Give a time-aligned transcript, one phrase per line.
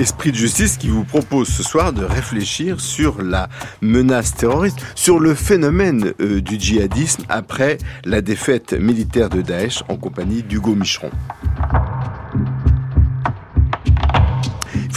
[0.00, 3.50] Esprit de justice qui vous propose ce soir de réfléchir sur la
[3.82, 7.76] menace terroriste, sur le phénomène euh, du djihadisme après
[8.06, 11.10] la défaite militaire de Daesh en compagnie d'Hugo Micheron.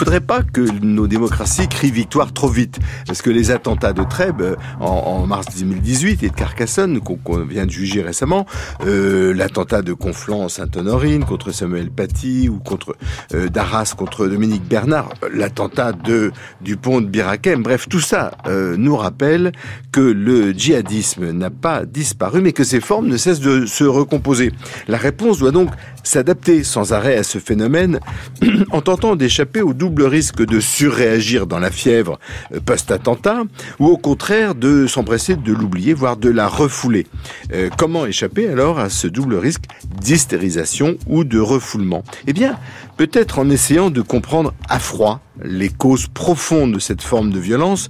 [0.04, 2.78] Faudrait pas que nos démocraties crient victoire trop vite,
[3.08, 7.66] parce que les attentats de Trèbes euh, en, mars 2018 et de Carcassonne qu'on vient
[7.66, 8.46] de juger récemment,
[8.86, 12.97] euh, l'attentat de Conflans-Sainte-Honorine contre Samuel Paty ou contre
[13.34, 18.75] euh, d'Arras contre Dominique Bernard, l'attentat de du pont de Birakem, bref, tout ça euh,
[18.75, 19.54] nous rappelle
[19.94, 24.52] que le djihadisme n'a pas disparu, mais que ses formes ne cessent de se recomposer.
[24.89, 25.70] La réponse doit donc
[26.04, 28.02] s'adapter sans arrêt à ce phénomène
[28.72, 32.20] en tentant d'échapper au double risque de surréagir dans la fièvre
[32.53, 33.44] euh, post-attentat
[33.80, 37.08] ou au contraire de s'empresser de l'oublier, voire de la refouler.
[37.53, 39.66] Euh, comment échapper alors à ce double risque
[40.02, 42.03] d'hystérisation ou de refoulement?
[42.27, 42.58] Eh bien,
[42.97, 47.89] peut-être en essayant de comprendre à froid les causes profondes de cette forme de violence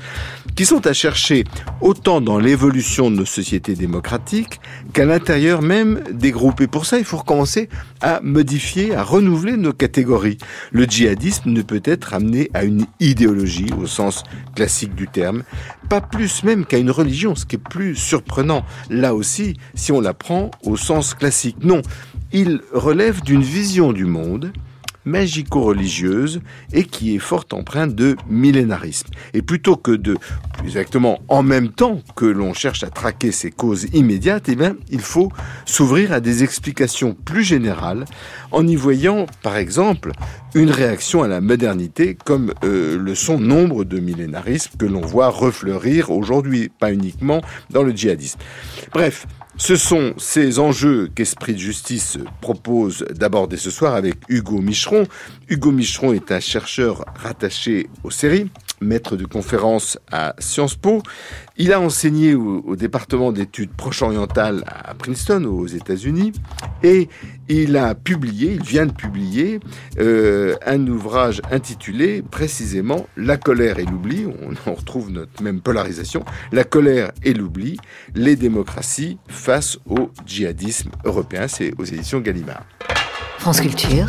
[0.56, 1.46] qui sont à chercher
[1.82, 4.62] autant dans l'évolution de nos sociétés démocratiques
[4.94, 6.62] qu'à l'intérieur même des groupes.
[6.62, 7.70] Et pour ça, il faut recommencer
[8.02, 10.38] à modifier, à renouveler nos catégories.
[10.72, 14.24] Le djihadisme ne peut être amené à une idéologie au sens
[14.56, 15.44] classique du terme,
[15.90, 20.02] pas plus même qu'à une religion, ce qui est plus surprenant là aussi si on
[20.02, 21.58] la prend au sens classique.
[21.62, 21.82] Non,
[22.32, 24.54] il relève d'une vision du monde
[25.06, 29.08] magico-religieuse et qui est fort empreinte de millénarisme.
[29.34, 30.18] Et plutôt que de,
[30.64, 35.02] exactement en même temps que l'on cherche à traquer ces causes immédiates, eh bien, il
[35.02, 35.32] faut
[35.66, 38.06] s'ouvrir à des explications plus générales
[38.52, 40.12] en y voyant, par exemple,
[40.56, 45.30] une réaction à la modernité comme euh, le sont nombre de millénarismes que l'on voit
[45.30, 48.40] refleurir aujourd'hui, pas uniquement dans le djihadisme.
[48.94, 49.26] Bref,
[49.58, 54.60] ce sont ces enjeux qu'Esprit de Justice propose d'aborder ce soir avec Hugo
[55.50, 58.50] Hugo Micheron est un chercheur rattaché aux séries
[58.84, 61.02] maître de conférence à Sciences Po.
[61.58, 66.34] Il a enseigné au, département d'études proche-orientales à Princeton, aux États-Unis,
[66.82, 67.08] et
[67.48, 69.60] il a publié, il vient de publier,
[70.00, 74.26] euh, un ouvrage intitulé précisément La colère et l'oubli.
[74.26, 76.26] On, on retrouve notre même polarisation.
[76.52, 77.78] La colère et l'oubli,
[78.16, 81.48] les démocraties face au djihadisme européen.
[81.48, 82.66] C'est aux éditions Gallimard.
[83.38, 84.08] France Culture,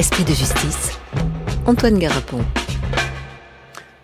[0.00, 0.98] Esprit de justice,
[1.66, 2.42] Antoine Garapon.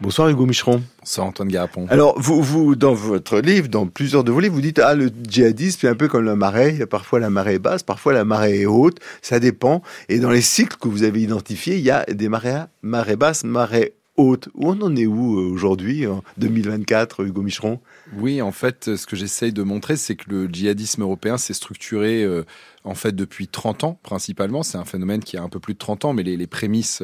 [0.03, 0.83] Bonsoir Hugo Micheron.
[0.99, 1.87] Bonsoir Antoine Garapon.
[1.89, 5.11] Alors, vous, vous, dans votre livre, dans plusieurs de vos livres, vous dites, ah, le
[5.27, 6.73] djihadisme, c'est un peu comme la marée.
[6.75, 8.99] Il y a parfois la marée basse, parfois la marée est haute.
[9.23, 9.81] Ça dépend.
[10.11, 13.45] Et dans les cycles que vous avez identifiés, il y a des marées, marées basses,
[13.45, 14.51] marées hautes.
[14.55, 17.81] Où on en est où euh, aujourd'hui, en 2024, Hugo Micheron?
[18.19, 22.23] Oui, en fait, ce que j'essaye de montrer, c'est que le djihadisme européen s'est structuré
[22.23, 22.45] euh,
[22.86, 24.62] en fait depuis 30 ans principalement.
[24.62, 27.02] C'est un phénomène qui a un peu plus de 30 ans, mais les, prémices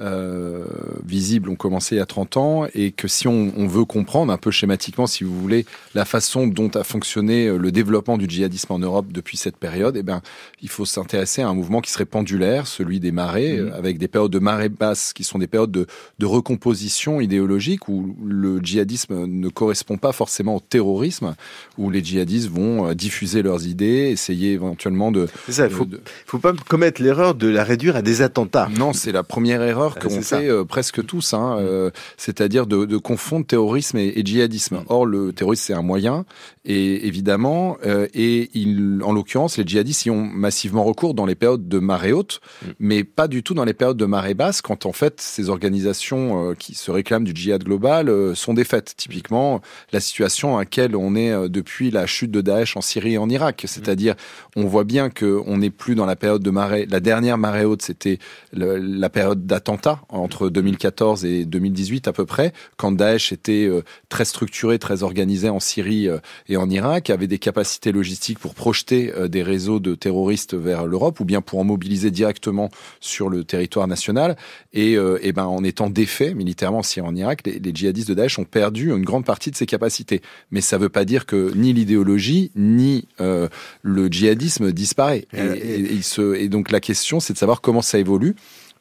[0.00, 0.64] euh,
[1.04, 4.32] visibles ont commencé il y a 30 ans et que si on, on, veut comprendre
[4.32, 8.28] un peu schématiquement, si vous voulez, la façon dont a fonctionné euh, le développement du
[8.28, 10.22] djihadisme en Europe depuis cette période, eh ben,
[10.62, 13.72] il faut s'intéresser à un mouvement qui serait pendulaire, celui des marées, mmh.
[13.72, 15.86] avec des périodes de marée basse qui sont des périodes de,
[16.18, 21.34] de recomposition idéologique où le djihadisme ne correspond pas forcément au terrorisme,
[21.78, 25.28] où les djihadistes vont euh, diffuser leurs idées, essayer éventuellement de.
[25.46, 25.86] C'est ça, il faut,
[26.26, 28.68] faut pas commettre l'erreur de la réduire à des attentats.
[28.78, 32.84] Non, c'est la première erreur ah, qu'on fait euh, presque tous, hein, euh, c'est-à-dire de,
[32.84, 34.76] de, confondre terrorisme et, et djihadisme.
[34.76, 34.84] Mm.
[34.88, 36.24] Or, le terrorisme, c'est un moyen,
[36.64, 41.34] et évidemment, euh, et il, en l'occurrence, les djihadistes y ont massivement recours dans les
[41.34, 42.68] périodes de marée haute, mm.
[42.78, 46.54] mais pas du tout dans les périodes de marée basse, quand en fait ces organisations
[46.58, 48.94] qui se réclament du djihad global sont défaites.
[48.96, 49.60] Typiquement,
[49.92, 53.28] la situation à laquelle on est depuis la chute de Daesh en Syrie et en
[53.28, 54.14] Irak, c'est-à-dire
[54.56, 56.86] on voit bien qu'on n'est plus dans la période de marée.
[56.86, 58.18] La dernière marée haute, c'était
[58.52, 59.46] la période
[59.80, 65.02] d'attentat entre 2014 et 2018 à peu près, quand Daesh était euh, très structuré, très
[65.02, 66.18] organisé en Syrie euh,
[66.48, 70.86] et en Irak, avait des capacités logistiques pour projeter euh, des réseaux de terroristes vers
[70.86, 74.36] l'Europe ou bien pour en mobiliser directement sur le territoire national.
[74.72, 78.08] Et, et ben, en étant défait militairement en Syrie et en Irak, les, les djihadistes
[78.08, 80.20] de Daesh ont perdu une grande partie de ces capacités.
[80.50, 85.26] Mais ça ne veut pas dire que ni l'idéologie ni le djihadisme disparaît.
[85.32, 88.36] Et, se, et donc la question, c'est de savoir comment ça évolue.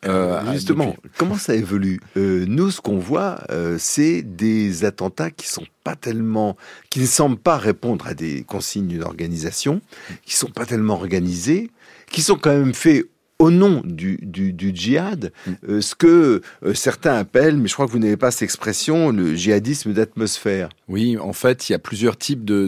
[0.06, 2.00] Euh, justement, comment ça évolue?
[2.16, 6.56] Euh, Nous, ce qu'on voit, euh, c'est des attentats qui sont pas tellement,
[6.90, 9.82] qui ne semblent pas répondre à des consignes d'organisation,
[10.24, 11.70] qui sont pas tellement organisés,
[12.12, 13.06] qui sont quand même faits
[13.40, 15.52] au nom du, du, du djihad, mm.
[15.70, 19.12] euh, ce que euh, certains appellent, mais je crois que vous n'avez pas cette expression,
[19.12, 20.68] le djihadisme d'atmosphère.
[20.90, 22.68] Oui, en fait, il y a plusieurs types de,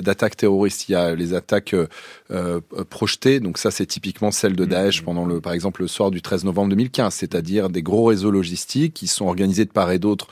[0.00, 0.88] d'attaques terroristes.
[0.88, 4.68] Il y a les attaques euh, projetées, donc ça c'est typiquement celle de mm.
[4.68, 8.30] Daesh pendant le, par exemple, le soir du 13 novembre 2015, c'est-à-dire des gros réseaux
[8.30, 10.28] logistiques qui sont organisés de part et d'autre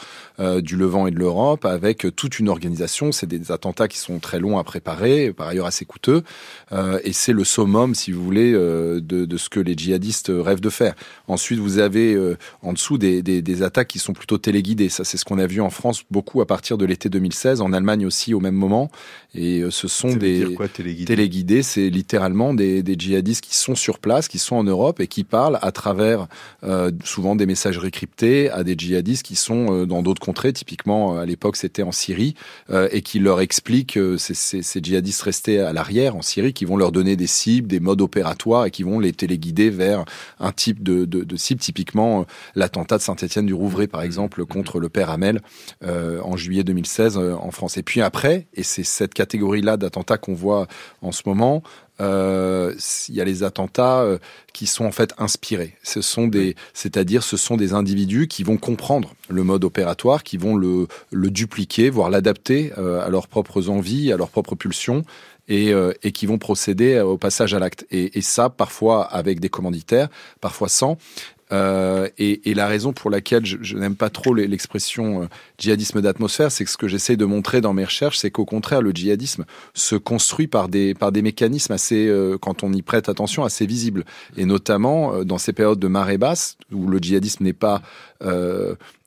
[0.62, 3.12] du Levant et de l'Europe avec toute une organisation.
[3.12, 6.22] C'est des attentats qui sont très longs à préparer, par ailleurs assez coûteux,
[6.72, 10.70] et c'est le summum, si vous voulez, de, de ce que les djihadistes rêvent de
[10.70, 10.94] faire.
[11.28, 14.88] Ensuite, vous avez euh, en dessous des, des, attaques qui sont plutôt téléguidées.
[14.88, 17.72] Ça, c'est ce qu'on a vu en France beaucoup à partir de l'été 2016, en
[17.72, 18.90] Allemagne aussi au même moment.
[19.34, 20.56] Et euh, ce sont des
[21.06, 21.62] téléguidés?
[21.62, 25.24] c'est littéralement des, des, djihadistes qui sont sur place, qui sont en Europe et qui
[25.24, 26.26] parlent à travers
[26.64, 30.52] euh, souvent des messageries cryptées à des djihadistes qui sont dans d'autres contrées.
[30.52, 32.34] Typiquement, à l'époque, c'était en Syrie
[32.90, 36.76] et qui leur expliquent ces, ces, ces djihadistes restés à l'arrière en Syrie, qui vont
[36.76, 40.04] leur donner des cibles, des modes opératoires et qui vont les les guider vers
[40.38, 42.24] un type de, de, cible, typiquement euh,
[42.54, 45.40] l'attentat de Saint-Étienne du Rouvray, par exemple, contre le père Hamel
[45.84, 47.76] euh, en juillet 2016 euh, en France.
[47.76, 50.66] Et puis après, et c'est cette catégorie-là d'attentats qu'on voit
[51.02, 51.62] en ce moment,
[51.98, 54.06] il y a les attentats
[54.54, 55.76] qui sont en fait inspirés.
[55.82, 60.38] Ce sont des, c'est-à-dire ce sont des individus qui vont comprendre le mode opératoire, qui
[60.38, 65.04] vont le, le dupliquer, voire l'adapter à leurs propres envies, à leurs propres pulsions,
[65.50, 67.84] euh, et, qui vont procéder au passage à l'acte.
[67.90, 70.08] Et, ça, parfois avec des commanditaires,
[70.40, 70.96] parfois sans.
[71.52, 75.26] Euh, et, la raison pour laquelle je, n'aime pas trop l'expression euh,
[75.58, 78.82] djihadisme d'atmosphère, c'est que ce que j'essaie de montrer dans mes recherches, c'est qu'au contraire,
[78.82, 79.44] le djihadisme
[79.74, 84.04] se construit par des, par des mécanismes assez, quand on y prête attention, assez visibles.
[84.36, 87.82] Et notamment dans ces périodes de marée basse, où le djihadisme n'est pas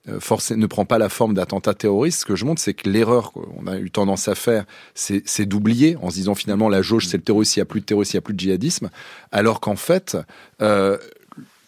[0.09, 2.21] euh, forcé, ne prend pas la forme d'attentat terroriste.
[2.21, 4.65] Ce que je montre, c'est que l'erreur qu'on a eu tendance à faire,
[4.95, 7.79] c'est d'oublier en se disant finalement la jauge, c'est le terrorisme, il n'y a plus
[7.79, 8.89] de terrorisme, il n'y a plus de djihadisme,
[9.31, 10.17] alors qu'en fait,
[10.61, 10.97] euh,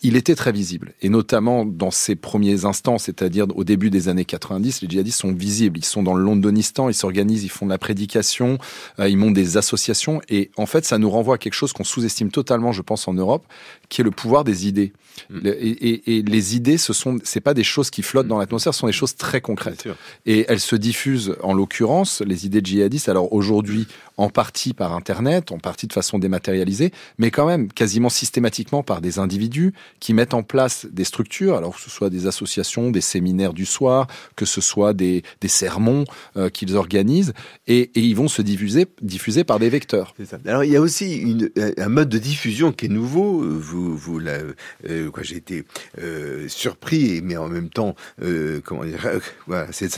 [0.06, 0.94] il était très visible.
[1.02, 5.34] Et notamment dans ses premiers instants, c'est-à-dire au début des années 90, les djihadistes sont
[5.34, 5.80] visibles.
[5.80, 8.60] Ils sont dans le Londonistan, ils s'organisent, ils font de la prédication,
[9.00, 10.22] euh, ils montent des associations.
[10.30, 13.16] Et en fait, ça nous renvoie à quelque chose qu'on sous-estime totalement, je pense, en
[13.16, 13.48] Europe,
[13.90, 14.94] qui est le pouvoir des idées.
[15.32, 15.40] Mm.
[15.48, 18.88] Et, les idées, ce sont, c'est pas des choses qui flottent dans l'atmosphère, ce sont
[18.88, 19.88] des choses très concrètes.
[20.28, 23.10] Et elles se diffusent, en l'occurrence, les idées djihadistes.
[23.10, 23.88] Alors aujourd'hui,
[24.18, 29.02] en partie par Internet, en partie de façon dématérialisée, mais quand même quasiment systématiquement par
[29.02, 33.02] des individus qui mettent en place des structures, alors que ce soit des associations, des
[33.02, 36.06] séminaires du soir, que ce soit des, des sermons
[36.38, 37.34] euh, qu'ils organisent,
[37.68, 40.14] et, et, ils vont se diffuser, diffuser par des vecteurs.
[40.26, 40.38] Ça.
[40.46, 43.42] Alors il y a aussi une, un mode de diffusion qui est nouveau.
[43.42, 45.66] Vous, vous euh, quoi, j'ai été
[46.00, 49.08] euh, surpris, mais en même temps, euh, comment dire,
[49.48, 49.90] voilà, c'est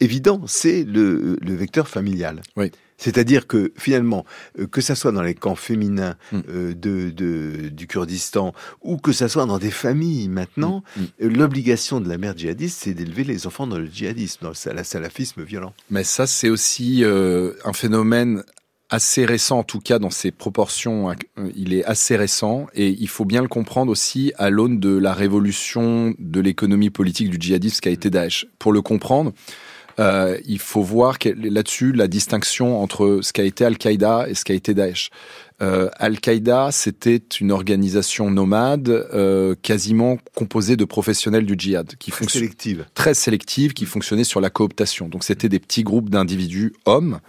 [0.00, 2.42] évident, c'est le, le vecteur familial.
[2.56, 2.70] Oui.
[2.96, 4.24] C'est-à-dire que finalement,
[4.58, 6.40] euh, que ça soit dans les camps féminins mm.
[6.48, 8.52] euh, de, de, du Kurdistan
[8.82, 11.00] ou que ça soit dans des familles maintenant, mm.
[11.00, 11.06] Mm.
[11.22, 14.84] Euh, l'obligation de la mère djihadiste, c'est d'élever les enfants dans le djihadisme, dans le
[14.84, 15.74] salafisme violent.
[15.90, 18.42] Mais ça, c'est aussi un phénomène
[18.90, 21.14] assez récent, en tout cas dans ses proportions,
[21.56, 25.12] il est assez récent et il faut bien le comprendre aussi à l'aune de la
[25.12, 28.46] révolution de l'économie politique du djihadisme qui a été Daesh.
[28.58, 29.32] Pour le comprendre,
[29.98, 34.54] euh, il faut voir là-dessus la distinction entre ce qu'a été Al-Qaïda et ce qu'a
[34.54, 35.10] été Daesh.
[35.62, 42.26] Euh, Al-Qaïda, c'était une organisation nomade, euh, quasiment composée de professionnels du djihad, qui très
[42.26, 45.08] sélective, très sélective, qui fonctionnait sur la cooptation.
[45.08, 47.20] Donc c'était des petits groupes d'individus hommes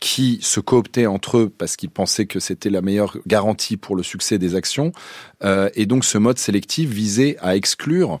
[0.00, 4.02] qui se cooptaient entre eux parce qu'ils pensaient que c'était la meilleure garantie pour le
[4.02, 4.92] succès des actions.
[5.44, 8.20] Euh, et donc ce mode sélectif visait à exclure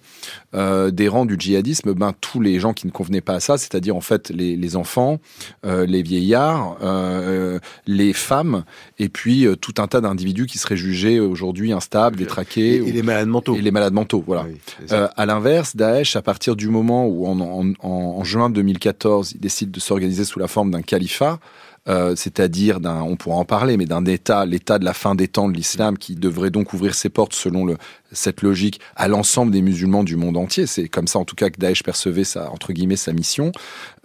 [0.54, 3.56] euh, des rangs du djihadisme ben, tous les gens qui ne convenaient pas à ça,
[3.56, 5.20] c'est-à-dire en fait les, les enfants,
[5.64, 8.64] euh, les vieillards, euh, les femmes,
[8.98, 12.76] et puis euh, tout un tas d'individus qui seraient jugés aujourd'hui instables, détraqués.
[12.76, 13.56] Et, les malades mentaux.
[13.56, 14.46] Et les malades mentaux, voilà.
[14.92, 19.40] Euh, à l'inverse, Daesh, à partir du moment où en, en, en juin 2014, il
[19.40, 21.38] décide de s'organiser sous la forme d'un califat,
[21.88, 25.28] euh, c'est-à-dire d'un, on pourra en parler, mais d'un État, l'État de la fin des
[25.28, 27.76] temps de l'islam, qui devrait donc ouvrir ses portes selon le,
[28.14, 30.66] cette logique à l'ensemble des musulmans du monde entier.
[30.66, 33.52] C'est comme ça, en tout cas, que Daesh percevait sa entre guillemets sa mission.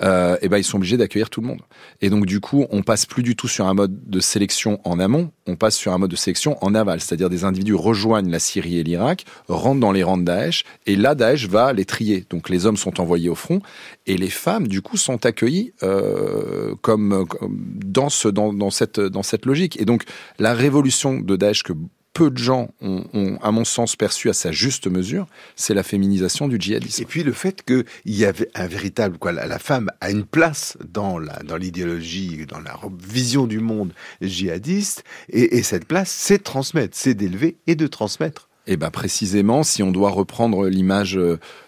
[0.01, 1.61] Euh, et ben ils sont obligés d'accueillir tout le monde.
[2.01, 4.99] Et donc du coup, on passe plus du tout sur un mode de sélection en
[4.99, 8.39] amont, on passe sur un mode de sélection en aval, c'est-à-dire des individus rejoignent la
[8.39, 12.25] Syrie et l'Irak, rentrent dans les rangs de Daesh, et là Daesh va les trier.
[12.29, 13.61] Donc les hommes sont envoyés au front,
[14.07, 18.99] et les femmes du coup sont accueillies euh, comme, comme dans, ce, dans, dans, cette,
[18.99, 19.79] dans cette logique.
[19.81, 20.03] Et donc,
[20.37, 21.73] la révolution de Daesh que
[22.19, 26.49] peu de gens ont, à mon sens, perçu à sa juste mesure, c'est la féminisation
[26.49, 27.01] du djihadisme.
[27.01, 30.77] Et puis le fait qu'il y avait un véritable, quoi, la, femme a une place
[30.85, 36.39] dans la, dans l'idéologie, dans la vision du monde djihadiste, et, et cette place, c'est
[36.39, 38.48] de transmettre, c'est d'élever et de transmettre.
[38.69, 41.19] Et eh ben précisément, si on doit reprendre l'image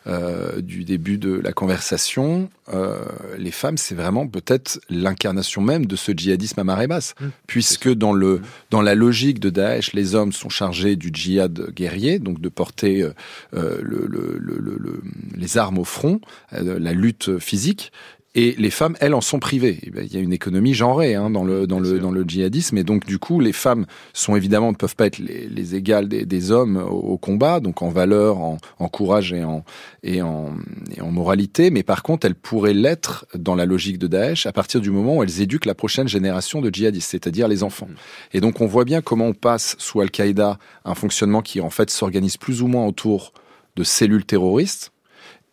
[0.05, 2.99] euh, du début de la conversation, euh,
[3.39, 7.25] les femmes, c'est vraiment peut-être l'incarnation même de ce djihadisme à marée basse, mmh.
[7.47, 8.41] puisque dans le mmh.
[8.69, 13.01] dans la logique de Daesh, les hommes sont chargés du djihad guerrier, donc de porter
[13.01, 15.01] euh, le, le, le,
[15.35, 16.21] les armes au front,
[16.53, 17.91] euh, la lutte physique,
[18.33, 19.79] et les femmes, elles, en sont privées.
[19.83, 22.23] Eh ben, il y a une économie genrée hein, dans le dans le dans le
[22.23, 25.75] djihadisme, et donc du coup, les femmes sont évidemment ne peuvent pas être les, les
[25.75, 29.65] égales des, des hommes au, combat, donc en valeur, en, en courage et en
[30.03, 30.53] et en
[30.95, 31.71] et en moralité.
[31.71, 35.17] Mais par contre, elles pourraient l'être dans la logique de Daesh à partir du moment
[35.17, 37.87] où elles éduquent la prochaine génération de djihadistes, c'est-à-dire les enfants.
[37.89, 38.37] Mm.
[38.37, 41.89] Et donc, on voit bien comment on passe sous Al-Qaïda un fonctionnement qui en fait
[41.89, 43.33] s'organise plus ou moins autour
[43.75, 44.93] de cellules terroristes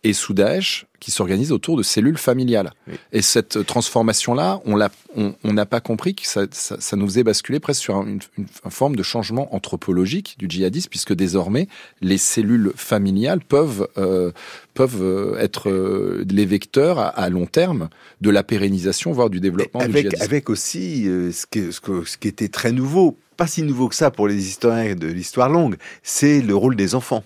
[0.03, 2.71] et sous Daesh qui s'organise autour de cellules familiales.
[3.11, 7.23] Et cette transformation-là, on n'a on, n'a pas compris que ça, ça, ça, nous faisait
[7.23, 11.67] basculer presque sur une, une, forme de changement anthropologique du djihadisme, puisque désormais,
[12.01, 14.31] les cellules familiales peuvent, euh,
[14.73, 17.89] peuvent euh, être euh, les vecteurs à, long terme
[18.21, 20.23] de la pérennisation, voire du développement avec, du djihadisme.
[20.23, 23.87] Avec aussi euh, ce, que, ce, que, ce qui était très nouveau, pas si nouveau
[23.87, 27.23] que ça pour les historiens de l'histoire longue, c'est le rôle des enfants.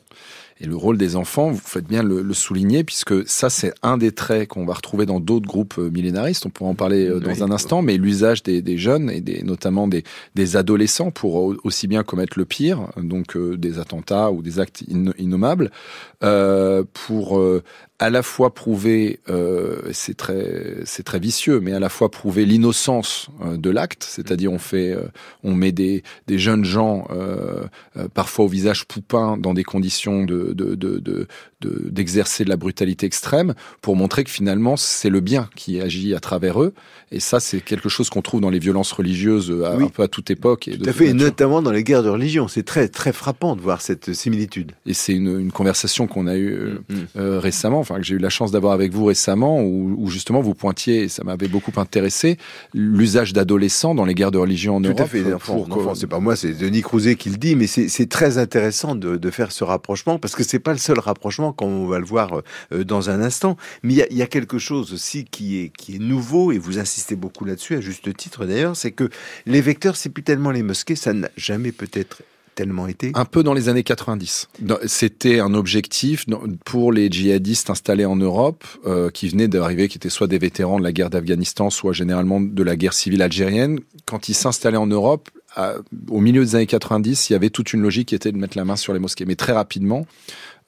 [0.64, 3.98] Et le rôle des enfants, vous faites bien le, le souligner, puisque ça, c'est un
[3.98, 6.46] des traits qu'on va retrouver dans d'autres groupes euh, millénaristes.
[6.46, 9.44] On pourra en parler euh, dans un instant, mais l'usage des, des, jeunes et des,
[9.44, 10.06] notamment des,
[10.36, 14.86] des, adolescents pour aussi bien commettre le pire, donc euh, des attentats ou des actes
[15.18, 15.70] innommables,
[16.24, 17.44] euh, pour
[18.04, 22.46] à la fois prouver, euh, c'est très, c'est très vicieux, mais à la fois prouver
[22.46, 25.04] l'innocence euh, de l'acte, c'est-à-dire on fait, euh,
[25.46, 27.64] on met des, des jeunes gens, euh,
[28.14, 31.28] parfois au visage poupin, dans des conditions de, de, de, de
[31.64, 36.20] d'exercer de, la brutalité extrême pour montrer que finalement c'est le bien qui agit à
[36.20, 36.74] travers eux.
[37.12, 40.08] Et ça c'est quelque chose qu'on trouve dans les violences religieuses à, un peu à
[40.08, 42.48] toute époque et tout à fait et notamment dans les guerres de religion.
[42.48, 44.74] C'est très très frappant de voir cette similitude.
[44.86, 47.06] Et c'est une, une, conversation qu'on a eue mm, mm.
[47.18, 47.80] euh, récemment.
[47.80, 51.04] Enfin que j'ai eu la chance d'avoir avec vous récemment, où, où, justement vous pointiez,
[51.04, 52.38] et ça m'avait beaucoup intéressé,
[52.74, 54.98] l'usage d'adolescents dans les guerres de religion en Tout Europe.
[54.98, 58.10] Tout à fait, pour c'est pas moi, c'est Denis Crouzet qui le dit, mais c'est
[58.10, 61.70] très intéressant de, de, faire ce rapprochement, parce que c'est pas le seul rapprochement, comme
[61.70, 64.58] on va le voir euh, dans un instant, mais il y a, y a, quelque
[64.58, 68.46] chose aussi qui est, qui est nouveau, et vous insistez beaucoup là-dessus, à juste titre
[68.46, 69.10] d'ailleurs, c'est que
[69.46, 72.22] les vecteurs, c'est plus tellement les mosquées, ça n'a jamais peut-être
[72.56, 74.50] tellement été Un peu dans les années 90.
[74.86, 76.26] C'était un objectif
[76.66, 80.80] pour les djihadistes installés en Europe, euh, qui venaient d'arriver, qui étaient soit des vétérans
[80.80, 83.80] de la guerre d'Afghanistan, soit généralement de la guerre civile algérienne.
[84.06, 85.30] Quand ils s'installaient en Europe,
[86.10, 88.58] au milieu des années 90, il y avait toute une logique qui était de mettre
[88.58, 89.26] la main sur les mosquées.
[89.26, 90.06] Mais très rapidement,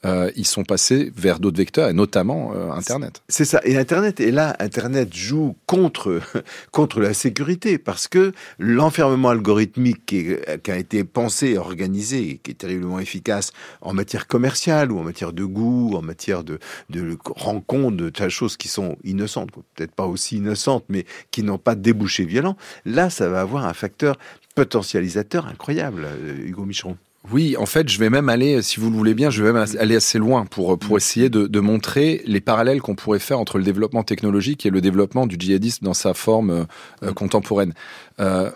[0.06, 3.22] euh, ils sont passés vers d'autres vecteurs, et notamment euh, Internet.
[3.28, 3.60] C'est ça.
[3.64, 6.22] Et Internet, et là, Internet joue contre,
[6.72, 10.36] contre la sécurité, parce que l'enfermement algorithmique qui,
[10.68, 15.44] a été pensé organisé, qui est terriblement efficace en matière commerciale, ou en matière de
[15.44, 16.60] goût, en matière de,
[16.90, 21.44] de rencontre, de tas de choses qui sont innocentes, peut-être pas aussi innocentes, mais qui
[21.44, 24.18] n'ont pas de débouché violent, là, ça va avoir un facteur
[24.56, 26.98] potentialisateur incroyable, euh, Hugo Micheron.
[27.32, 29.66] Oui, en fait, je vais même aller, si vous le voulez bien, je vais même
[29.80, 33.58] aller assez loin pour, pour essayer de, de montrer les parallèles qu'on pourrait faire entre
[33.58, 36.64] le développement technologique et le développement du djihadisme dans sa forme euh,
[37.04, 37.74] euh contemporaine.
[38.20, 38.50] Euh,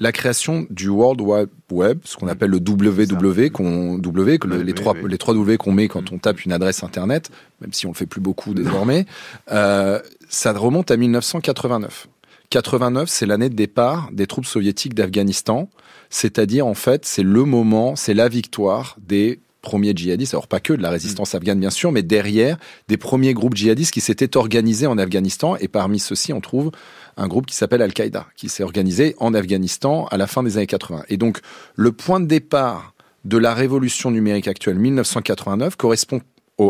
[0.00, 4.72] la création du World Wide Web, ce qu'on appelle le WW, qu'on W, que les
[4.72, 7.90] trois les trois W qu'on met quand on tape une adresse internet, même si on
[7.90, 9.04] le fait plus beaucoup désormais,
[9.52, 12.08] euh, ça remonte à 1989.
[12.50, 15.70] 89, c'est l'année de départ des troupes soviétiques d'Afghanistan.
[16.10, 20.72] C'est-à-dire, en fait, c'est le moment, c'est la victoire des premiers djihadistes, alors pas que
[20.72, 22.56] de la résistance afghane bien sûr, mais derrière
[22.88, 25.56] des premiers groupes djihadistes qui s'étaient organisés en Afghanistan.
[25.56, 26.72] Et parmi ceux-ci, on trouve
[27.16, 30.66] un groupe qui s'appelle Al-Qaïda, qui s'est organisé en Afghanistan à la fin des années
[30.66, 31.04] 80.
[31.08, 31.38] Et donc,
[31.76, 36.20] le point de départ de la révolution numérique actuelle 1989 correspond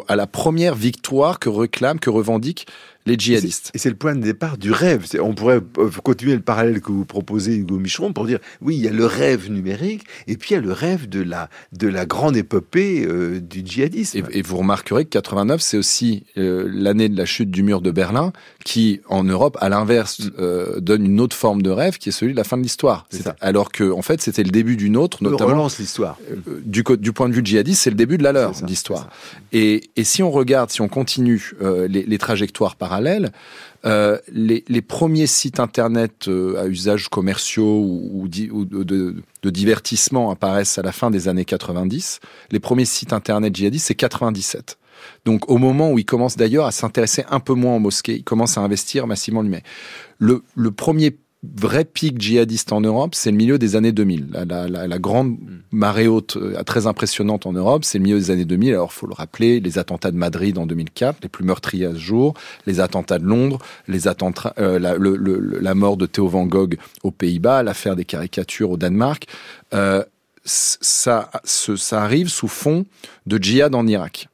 [0.09, 2.67] à la première victoire que réclame, que revendique
[3.07, 3.71] les djihadistes.
[3.75, 5.07] Et c'est le point de départ du rêve.
[5.21, 8.83] On pourrait euh, continuer le parallèle que vous proposez, Hugo Micheron, pour dire, oui, il
[8.83, 11.89] y a le rêve numérique, et puis il y a le rêve de la, de
[11.89, 14.19] la grande épopée euh, du djihadisme.
[14.19, 17.81] Et, et, vous remarquerez que 89, c'est aussi euh, l'année de la chute du mur
[17.81, 18.33] de Berlin,
[18.65, 20.31] qui, en Europe, à l'inverse, mm.
[20.39, 23.07] euh, donne une autre forme de rêve, qui est celui de la fin de l'histoire.
[23.41, 25.53] Alors que, en fait, c'était le début d'une autre, notamment...
[25.53, 26.19] relance l'histoire.
[26.65, 29.09] du, du point de vue djihadiste, c'est le début de la leur, d'histoire.
[29.53, 33.31] Et, et si on regarde, si on continue les, les trajectoires par parallèle,
[33.85, 40.91] euh, les, premiers sites internet euh, à usage commerciaux ou, de, divertissement apparaissent à la
[40.91, 42.19] fin des années 90.
[42.51, 44.77] Les premiers sites internet djihadistes, c'est 97.
[45.25, 48.25] Donc au moment où il commence d'ailleurs à s'intéresser un peu moins aux mosquées, il
[48.25, 49.63] commence à investir massivement lui-même.
[50.19, 54.29] Le premier vrai pic djihadiste en Europe, c'est le milieu des années 2000.
[54.33, 55.39] La, la, la, grande
[55.73, 58.75] marée haute euh, très impressionnante en Europe, c'est le milieu des années 2000.
[58.75, 61.99] Alors, faut le rappeler, les attentats de Madrid en 2004, les plus meurtriers à ce
[61.99, 62.35] jour,
[62.67, 66.77] les attentats de Londres, les attentats, euh, la, le, la, mort de Theo Van Gogh
[67.03, 69.27] aux Pays-Bas, l'affaire des caricatures au Danemark.
[69.73, 70.05] Euh,
[70.45, 72.85] ça, ça arrive sous fond
[73.27, 74.29] de djihad en Irak.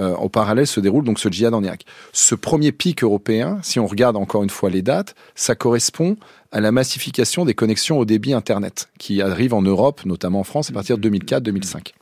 [0.00, 1.84] Euh, en parallèle se déroule donc ce djihad en Irak.
[2.12, 6.16] Ce premier pic européen, si on regarde encore une fois les dates, ça correspond
[6.52, 10.70] à la massification des connexions au débit Internet qui arrive en Europe, notamment en France,
[10.70, 11.92] à partir de 2004-2005.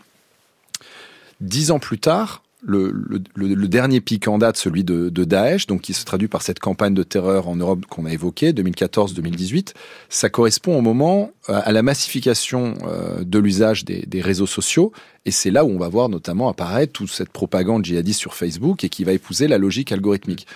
[1.41, 6.05] Dix ans plus tard, le, dernier pic en date, celui de, Daesh, donc qui se
[6.05, 9.75] traduit par cette campagne de terreur en Europe qu'on a évoquée, 2014-2018,
[10.09, 14.93] ça correspond au moment euh, à la massification euh, de l'usage des, réseaux sociaux,
[15.25, 18.85] et c'est là où on va voir notamment apparaître toute cette propagande djihadiste sur Facebook
[18.85, 20.47] et qui va épouser la logique algorithmique.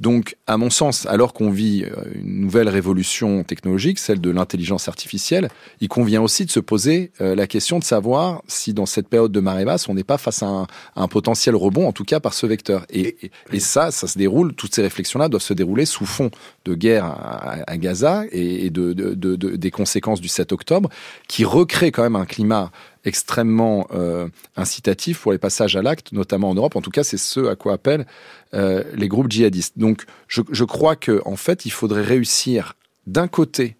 [0.00, 4.88] Donc, à mon sens, alors qu'on vit euh, une nouvelle révolution technologique, celle de l'intelligence
[4.88, 5.48] artificielle,
[5.80, 9.30] il convient aussi de se poser euh, la question de savoir si dans cette période
[9.30, 12.34] de marée basse, on n'est pas face à un, potentiel rebond, en tout cas par
[12.34, 12.84] ce vecteur.
[12.90, 16.30] Et, et, ça, ça se déroule, toutes ces réflexions-là doivent se dérouler sous fond
[16.64, 20.88] de guerre à, Gaza et, de, de, des conséquences du 7 octobre,
[21.28, 22.72] qui recrée quand même un climat
[23.04, 26.76] extrêmement euh, incitatif pour les passages à l'acte, notamment en Europe.
[26.76, 28.06] En tout cas, c'est ce à quoi appellent
[28.54, 29.78] euh, les groupes djihadistes.
[29.78, 32.74] Donc, je, je crois que en fait, il faudrait réussir
[33.06, 33.76] d'un côté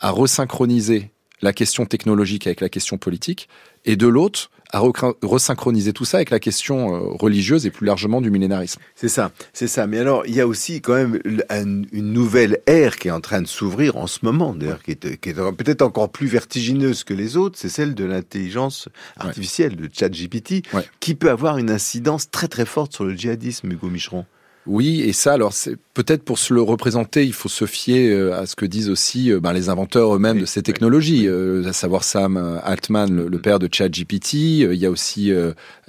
[0.00, 1.10] à resynchroniser
[1.40, 3.48] la question technologique avec la question politique,
[3.88, 8.20] et de l'autre, à resynchroniser tout ça avec la question euh, religieuse et plus largement
[8.20, 8.82] du millénarisme.
[8.94, 9.86] C'est ça, c'est ça.
[9.86, 13.40] Mais alors, il y a aussi quand même une nouvelle ère qui est en train
[13.40, 17.14] de s'ouvrir en ce moment, d'ailleurs, qui est, qui est peut-être encore plus vertigineuse que
[17.14, 20.66] les autres, c'est celle de l'intelligence artificielle, de ChatGPT,
[21.00, 24.26] qui peut avoir une incidence très très forte sur le djihadisme, Hugo Micheron.
[24.68, 28.38] Oui, et ça, alors c'est peut-être pour se le représenter, il faut se fier euh,
[28.38, 31.72] à ce que disent aussi euh, ben, les inventeurs eux-mêmes de ces technologies, euh, à
[31.72, 33.40] savoir Sam Altman, le, mm.
[33.40, 34.34] père de ChatGPT.
[34.34, 35.32] Il y a aussi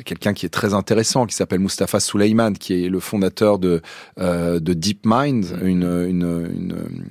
[0.06, 3.82] quelqu'un qui est très intéressant, qui s'appelle Mustafa Suleiman, qui est le fondateur de,
[4.18, 5.68] de DeepMind, mm.
[5.68, 6.50] une, une,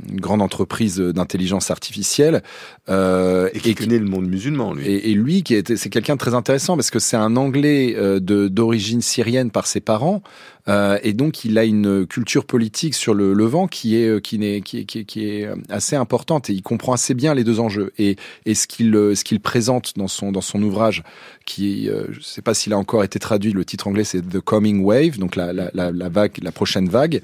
[0.09, 2.43] une, grande entreprise d'intelligence artificielle.
[2.89, 4.87] et qui connaît le monde musulman, lui.
[4.87, 7.95] Et, et lui, qui est, c'est quelqu'un de très intéressant parce que c'est un Anglais
[7.95, 10.23] de d'origine syrienne par ses parents.
[10.69, 14.43] Euh, et donc, il a une culture politique sur le Levant qui est euh, qui,
[14.45, 17.93] est, qui, qui, qui est assez importante et il comprend assez bien les deux enjeux.
[17.99, 21.03] Et, et ce qu'il euh, ce qu'il présente dans son dans son ouvrage,
[21.47, 24.41] qui je ne sais pas s'il a encore été traduit, le titre anglais c'est The
[24.41, 27.23] Coming Wave, donc la, la, la, la vague, la prochaine vague,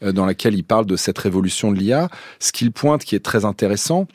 [0.00, 2.08] dans laquelle il parle de cette révolution de l'IA.
[2.40, 4.06] Ce qu'il pointe, qui est très intéressant,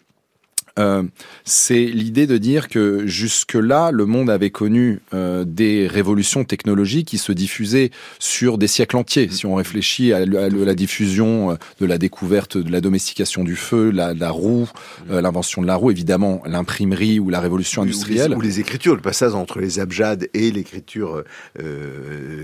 [0.80, 1.04] euh,
[1.44, 7.18] c'est l'idée de dire que jusque-là, le monde avait connu euh, des révolutions technologiques qui
[7.18, 9.30] se diffusaient sur des siècles entiers.
[9.30, 13.92] Si on réfléchit à, la diffusion euh, de la découverte de la domestication du feu,
[13.92, 14.70] la, la roue,
[15.10, 18.36] l'invention de la roue, évidemment l'imprimerie ou la révolution industrielle.
[18.36, 21.24] Ou les, écritures, le passage entre les abjades et l'écriture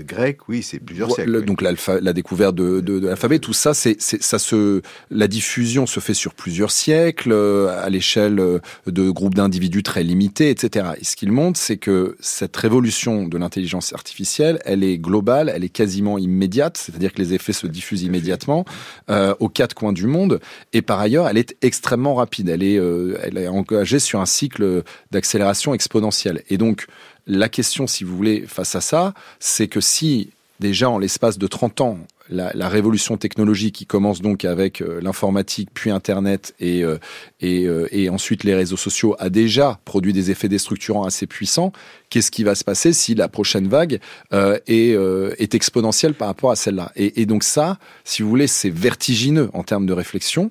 [0.06, 1.44] grecque, oui, c'est plusieurs siècles.
[1.44, 6.00] Donc la découverte de, de, de l'alphabet, tout ça, c'est ça se, la diffusion se
[6.00, 10.90] fait sur plusieurs siècles à l'échelle euh, de groupes d'individus très limités, etc.
[11.00, 15.64] Et ce qu'il montre, c'est que cette révolution de l'intelligence artificielle, elle est globale, elle
[15.64, 18.64] est quasiment immédiate, c'est-à-dire que les effets se diffusent immédiatement
[19.10, 20.40] euh, aux quatre coins du monde.
[20.72, 22.48] Et par ailleurs, elle est extrêmement rapide.
[22.48, 26.42] Elle est, euh, elle est engagée sur un cycle d'accélération exponentielle.
[26.50, 26.86] Et donc,
[27.26, 31.46] la question, si vous voulez, face à ça, c'est que si déjà en l'espace de
[31.46, 31.98] 30 ans,
[32.30, 36.98] la, révolution technologique qui commence donc avec euh, l'informatique, puis Internet et, euh,
[37.42, 41.72] euh, et, ensuite les réseaux sociaux a déjà produit des effets déstructurants assez puissants.
[42.10, 44.00] Qu'est-ce qui va se passer si la prochaine vague
[44.32, 46.92] est, exponentielle par rapport à celle-là?
[46.96, 50.50] Et, donc ça, si vous voulez, c'est vertigineux en termes de réflexion.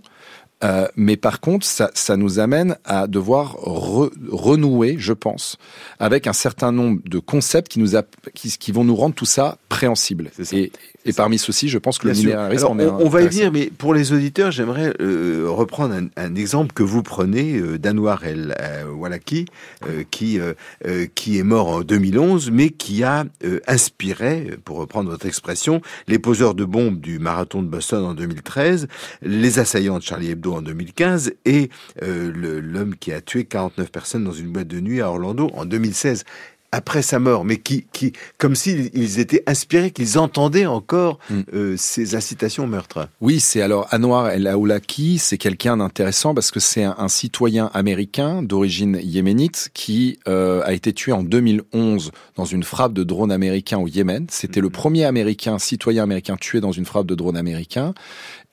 [0.64, 5.58] Euh, mais par contre, ça, ça, nous amène à devoir renouer, je pense,
[6.00, 8.02] avec un certain nombre de concepts qui, nous a,
[8.34, 10.32] qui, qui vont nous rendre tout ça préhensible.
[10.52, 10.72] Et,
[11.06, 13.94] et parmi ceux-ci, je pense que le minéralisme on, on, va y venir, mais pour
[13.94, 18.86] les auditeurs, j'aimerais euh, reprendre un, un, exemple que vous prenez euh, d'Anwar El euh,
[18.92, 19.46] Walaki,
[20.10, 20.40] qui,
[21.16, 23.26] qui est mort en 2011, mais qui a
[23.68, 28.88] inspiré, pour reprendre votre expression, les poseurs de bombes du marathon de Boston en 2013,
[29.22, 31.70] les assaillants de Charlie Hebdo en 2015 et
[32.02, 36.24] l'homme qui a tué 49 personnes dans une boîte de nuit à Orlando en 2016.
[36.74, 41.42] après sa mort, mais qui, qui comme s'ils étaient inspirés, qu'ils entendaient encore mm.
[41.54, 43.08] euh, ces incitations au meurtre.
[43.22, 48.44] Oui, c'est alors Anwar El Aoulaki, c'est quelqu'un d'intéressant parce que c'est un, citoyen américain
[48.44, 53.78] d'origine yéménite qui euh, a été tué en 2011 dans une frappe de drone américain
[53.78, 54.28] au Yémen.
[54.30, 54.72] C'était le mm.
[54.72, 57.94] premier américain, citoyen américain tué dans une frappe de drone américain.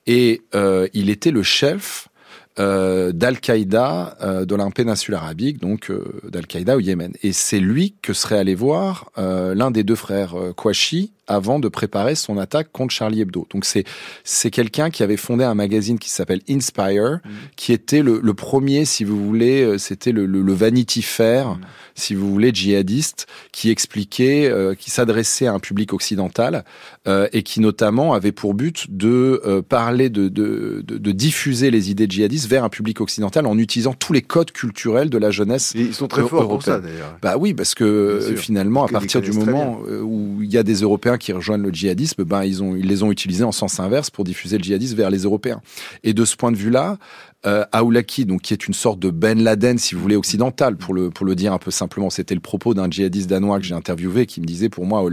[0.07, 2.09] Et euh, il était le chef
[2.57, 7.11] euh, d'Al-Qaïda euh, dans la péninsule arabique, donc euh, d'Al-Qaïda au Yémen.
[7.21, 12.15] Et c'est lui que serait allé voir l'un des deux frères Kouachi avant de préparer
[12.15, 13.47] son attaque contre Charlie Hebdo.
[13.51, 13.83] Donc c'est
[14.23, 17.29] c'est quelqu'un qui avait fondé un magazine qui s'appelle Inspire, mmh.
[17.55, 21.61] qui était le, le, premier, si vous voulez, c'était le, le, Vanity Fair, mmh.
[21.95, 26.63] si vous voulez, djihadiste, qui expliquait, qui s'adressait à un public occidental
[27.07, 32.07] et qui notamment avait pour but de parler de, de, de, de diffuser les idées
[32.09, 35.73] djihadistes vers un public occidental en utilisant tous les codes culturels de la jeunesse.
[35.75, 37.17] ils sont très forts pour ça d'ailleurs.
[37.21, 40.63] Bah oui, parce que euh, finalement, à partir du moment euh, où il y a
[40.63, 44.23] des Européens qui rejoignent le djihadisme, ben ils les ont utilisés en sens inverse pour
[44.23, 45.61] diffuser le djihadisme vers les Européens.
[46.03, 46.97] Et de ce point de vue-là,
[47.45, 50.93] euh, Aoulaki, donc qui est une sorte de Ben Laden, si vous voulez, occidental, pour
[50.93, 52.09] le pour le dire un peu simplement.
[52.09, 55.07] C'était le propos d'un djihadiste danois que j'ai interviewé qui me disait, pour moi,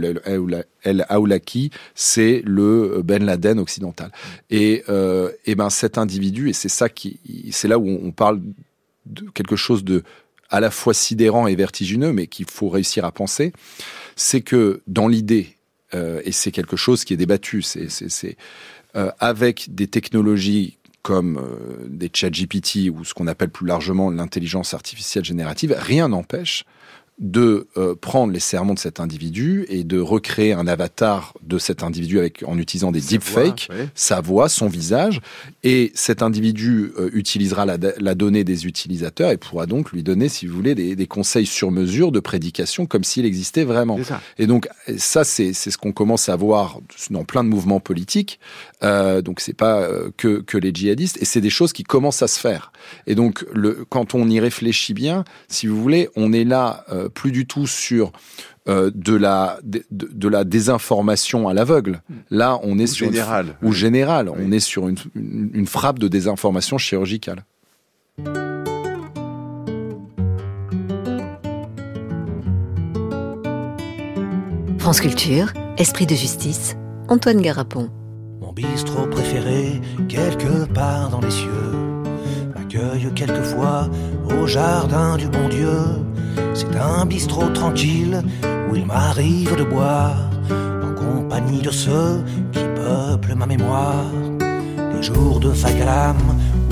[0.83, 4.11] El Aoulaki, c'est le Ben Laden occidental.
[4.49, 7.19] Et euh, et ben cet individu, et c'est ça qui,
[7.51, 8.41] c'est là où on parle
[9.05, 10.03] de quelque chose de
[10.49, 13.53] à la fois sidérant et vertigineux, mais qu'il faut réussir à penser,
[14.15, 15.57] c'est que dans l'idée,
[15.93, 18.37] euh, et c'est quelque chose qui est débattu, c'est
[18.95, 24.09] euh, avec des technologies comme euh, des chat GPT ou ce qu'on appelle plus largement
[24.09, 26.63] l'intelligence artificielle générative, rien n'empêche
[27.19, 31.83] de euh, prendre les sermons de cet individu et de recréer un avatar de cet
[31.83, 35.21] individu avec en utilisant des deepfakes, sa voix, son visage,
[35.63, 40.27] et cet individu euh, utilisera la, la, donnée des utilisateurs et pourra donc lui donner,
[40.27, 43.99] si vous voulez, des, des conseils sur mesure de prédication comme s'il existait vraiment.
[44.39, 46.79] Et donc ça, c'est ce qu'on commence à voir
[47.11, 48.39] dans plein de mouvements politiques.
[48.83, 52.23] Euh, donc c'est pas euh, que, que les djihadistes, et c'est des choses qui commencent
[52.23, 52.71] à se faire.
[53.07, 57.09] Et donc le, quand on y réfléchit bien, si vous voulez, on est là euh,
[57.09, 58.11] plus du tout sur
[58.67, 62.01] euh, de la de, de, la désinformation à l'aveugle.
[62.29, 64.29] Là, on est sur général, ou général.
[64.29, 67.43] On est sur une, une, frappe de désinformation chirurgicale.
[74.79, 76.75] France Culture, Esprit de justice,
[77.07, 77.89] Antoine Garapon.
[78.41, 81.71] Mon bistrot préféré, quelque part dans les cieux,
[82.55, 83.89] m'accueille quelquefois
[84.39, 85.69] au jardin du bon Dieu
[86.53, 88.21] c'est un bistrot tranquille
[88.69, 90.29] où il m'arrive de boire
[90.83, 94.05] en compagnie de ceux qui peuplent ma mémoire.
[94.93, 96.17] Les jours de facalam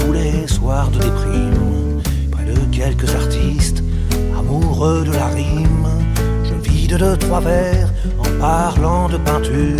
[0.07, 3.83] ou les soirs de déprime, près de quelques artistes
[4.37, 5.87] amoureux de la rime,
[6.43, 9.79] je vide de trois vers en parlant de peinture,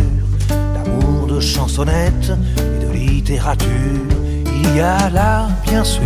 [0.49, 4.07] d'amour, de chansonnettes et de littérature.
[4.63, 6.01] Il y a là, bien sûr,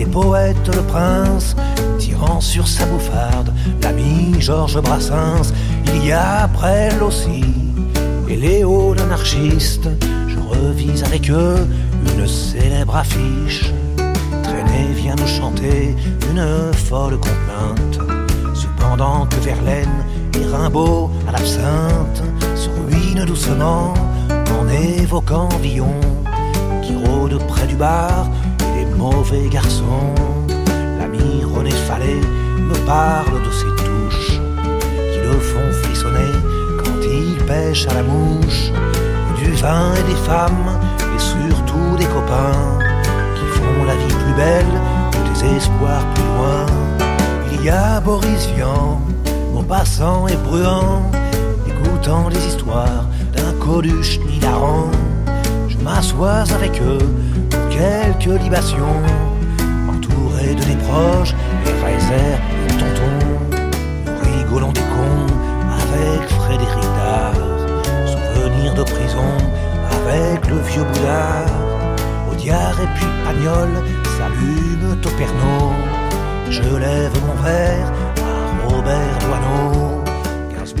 [0.00, 1.54] des poètes, le prince,
[1.98, 5.52] tirant sur sa bouffarde l'ami Georges Brassens.
[5.88, 7.44] Il y a April aussi,
[8.26, 9.90] et Léo l'anarchiste.
[10.26, 11.68] Je revise avec eux
[12.12, 13.74] une célèbre affiche.
[14.42, 15.94] Traîné vient nous chanter
[16.30, 17.98] une folle complainte.
[18.54, 20.00] Cependant que Verlaine
[20.34, 22.22] et Rimbaud à l'absinthe
[22.56, 23.92] se ruinent doucement
[24.30, 26.00] en évoquant Villon
[26.82, 28.30] qui rôde près du bar
[29.00, 30.14] mauvais garçon.
[30.98, 32.20] L'ami René Fallet
[32.70, 34.36] me parle de ses touches
[35.10, 36.32] qui le font frissonner
[36.80, 38.62] quand il pêche à la mouche.
[39.38, 40.68] Du vin et des femmes
[41.14, 42.78] et surtout des copains
[43.36, 44.74] qui font la vie plus belle
[45.16, 46.66] ou des espoirs plus loin.
[47.52, 49.00] Il y a Boris Vian,
[49.54, 51.10] mon passant et brûlant,
[51.66, 54.90] écoutant les histoires d'un Coluche hilarant.
[55.68, 57.06] Je m'assois avec eux
[57.80, 58.98] quelques libations,
[59.88, 61.34] entourés de des proches,
[61.66, 62.32] et Reiser
[62.68, 63.14] et tonton.
[64.06, 65.26] Nous rigolons des cons
[65.84, 67.40] avec Frédéric Dard,
[68.06, 69.30] souvenirs de prison
[69.98, 71.52] avec le vieux Boudard.
[72.30, 73.70] Audiard et puis Pagnol
[74.16, 75.72] s'allument au.
[76.50, 80.09] Je lève mon verre à Robert Doisneau.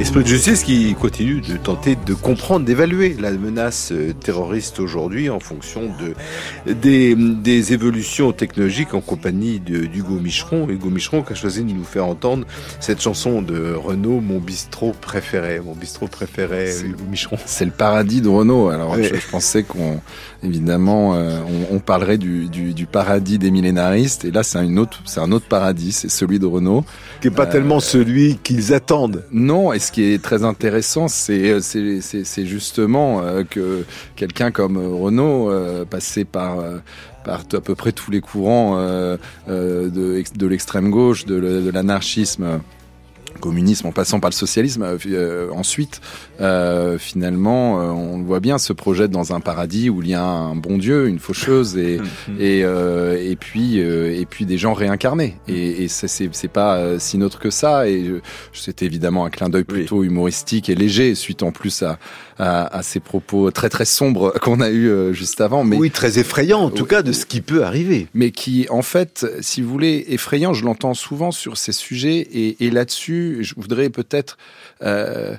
[0.00, 5.28] Esprit de justice qui continue de tenter de comprendre, d'évaluer la menace euh, terroriste aujourd'hui
[5.28, 10.66] en fonction de, des, des évolutions technologiques en compagnie d'Hugo Micheron.
[10.70, 12.46] Hugo Micheron qui a choisi de nous faire entendre
[12.80, 15.60] cette chanson de Renault, Mon bistrot préféré.
[15.60, 17.36] Mon bistrot préféré, Hugo Micheron.
[17.44, 18.70] C'est le paradis de Renault.
[18.70, 20.00] Alors je, pensais qu'on,
[20.42, 24.24] évidemment, euh, on, on, parlerait du, du, du, paradis des millénaristes.
[24.24, 26.86] Et là, c'est un autre, c'est un autre paradis, c'est celui de Renault.
[27.20, 29.24] Qui n'est pas euh, tellement celui qu'ils attendent.
[29.30, 35.84] Non, ce qui est très intéressant, c'est c'est justement euh, que quelqu'un comme Renault, euh,
[35.84, 36.60] passé par
[37.26, 38.76] à peu près tous les courants
[39.48, 42.60] de, l'extrême gauche, de l'anarchisme
[43.40, 44.82] communisme en passant par le socialisme.
[44.82, 46.00] Euh, euh, ensuite,
[46.40, 50.54] euh, finalement, on voit bien se projette dans un paradis où il y a un
[50.54, 51.98] bon Dieu, une faucheuse et
[52.38, 55.36] et, et puis et puis des gens réincarnés.
[55.48, 57.88] Et, et c'est pas si neutre que ça.
[57.88, 58.20] Et
[58.52, 61.98] c'était évidemment un clin d'œil plutôt humoristique et léger, suite en plus à
[62.40, 65.64] à, à ces propos très très sombres qu'on a eu juste avant.
[65.64, 68.08] Mais oui, très effrayant en tout cas de ce qui peut arriver.
[68.14, 70.54] Mais qui, en fait, si vous voulez, effrayant.
[70.54, 74.38] Je l'entends souvent sur ces sujets et, et là-dessus je voudrais peut-être
[74.82, 75.36] euh,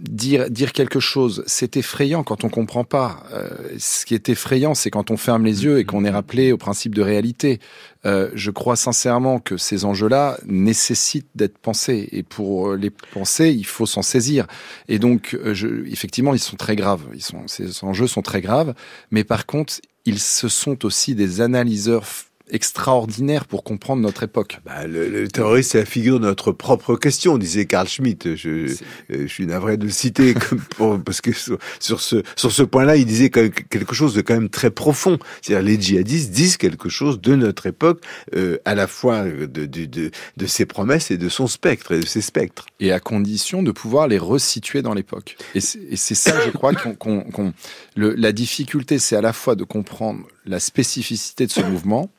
[0.00, 1.44] dire, dire quelque chose.
[1.46, 3.24] C'est effrayant quand on comprend pas.
[3.32, 6.52] Euh, ce qui est effrayant, c'est quand on ferme les yeux et qu'on est rappelé
[6.52, 7.60] au principe de réalité.
[8.06, 12.08] Euh, je crois sincèrement que ces enjeux-là nécessitent d'être pensés.
[12.12, 14.46] Et pour les penser, il faut s'en saisir.
[14.88, 17.02] Et donc, je, effectivement, ils sont très graves.
[17.14, 18.74] Ils sont, ces enjeux sont très graves.
[19.10, 19.74] Mais par contre,
[20.06, 22.06] ils se sont aussi des analyseurs
[22.50, 24.58] extraordinaire pour comprendre notre époque.
[24.64, 28.36] Bah, le, le, terrorisme, c'est la figure de notre propre question, disait Carl Schmitt.
[28.36, 28.66] Je, euh,
[29.08, 30.34] je suis navré de le citer
[30.76, 34.48] pour, parce que sur, ce, sur ce point-là, il disait quelque chose de quand même
[34.48, 35.18] très profond.
[35.42, 38.02] C'est-à-dire les djihadistes disent quelque chose de notre époque,
[38.34, 42.00] euh, à la fois de, de, de, de, ses promesses et de son spectre et
[42.00, 42.66] de ses spectres.
[42.80, 45.36] Et à condition de pouvoir les resituer dans l'époque.
[45.54, 47.52] Et c'est ça, je crois, qu'on, qu'on,
[47.96, 52.10] la difficulté, c'est à la fois de comprendre la spécificité de ce mouvement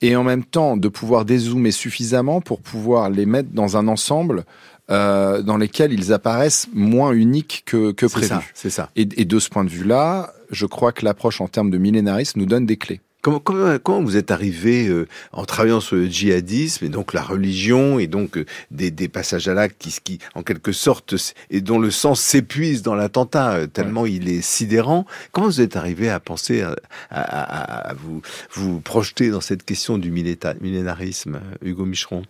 [0.00, 4.44] et en même temps de pouvoir dézoomer suffisamment pour pouvoir les mettre dans un ensemble
[4.90, 8.34] euh, dans lesquels ils apparaissent moins uniques que, que prévu.
[8.54, 8.90] C'est ça.
[8.96, 12.40] Et, et, de ce point de vue-là, je crois que l'approche en termes de millénarisme
[12.40, 13.00] nous donne des clés.
[13.20, 17.98] Comment, comment, vous êtes arrivé euh, en travaillant sur le djihadisme et donc la religion
[17.98, 21.14] et donc euh, des, des, passages à l'acte qui, qui, en quelque sorte,
[21.50, 25.04] et dont le sens s'épuise dans l'attentat euh, tellement il est sidérant.
[25.32, 26.76] Comment vous êtes arrivé à penser à,
[27.10, 32.22] à, à vous vous projeter dans cette question du millénarisme, Hugo Micheron?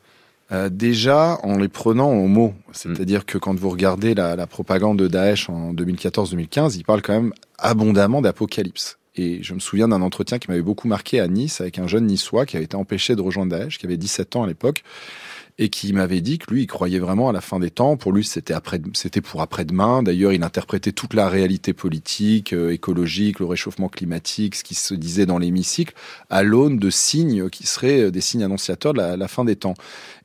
[0.51, 2.55] Euh, déjà en les prenant au mot.
[2.72, 7.12] C'est-à-dire que quand vous regardez la, la propagande de Daesh en 2014-2015, il parle quand
[7.12, 8.96] même abondamment d'apocalypse.
[9.18, 12.07] Et je me souviens d'un entretien qui m'avait beaucoup marqué à Nice avec un jeune
[12.07, 14.85] niçois qui avait été empêché de rejoindre Daesh, qui avait 17 ans à l'époque,
[15.59, 17.96] et qui m'avait dit que lui, il croyait vraiment à la fin des temps.
[17.96, 20.04] Pour lui, c'était pour après-demain.
[20.04, 24.94] D'ailleurs, il interprétait toute la réalité politique, euh, écologique, le réchauffement climatique, ce qui se
[24.94, 25.94] disait dans l'hémicycle,
[26.31, 29.74] à l'aune de signes qui seraient euh, des signes annonciateurs de la, fin des temps.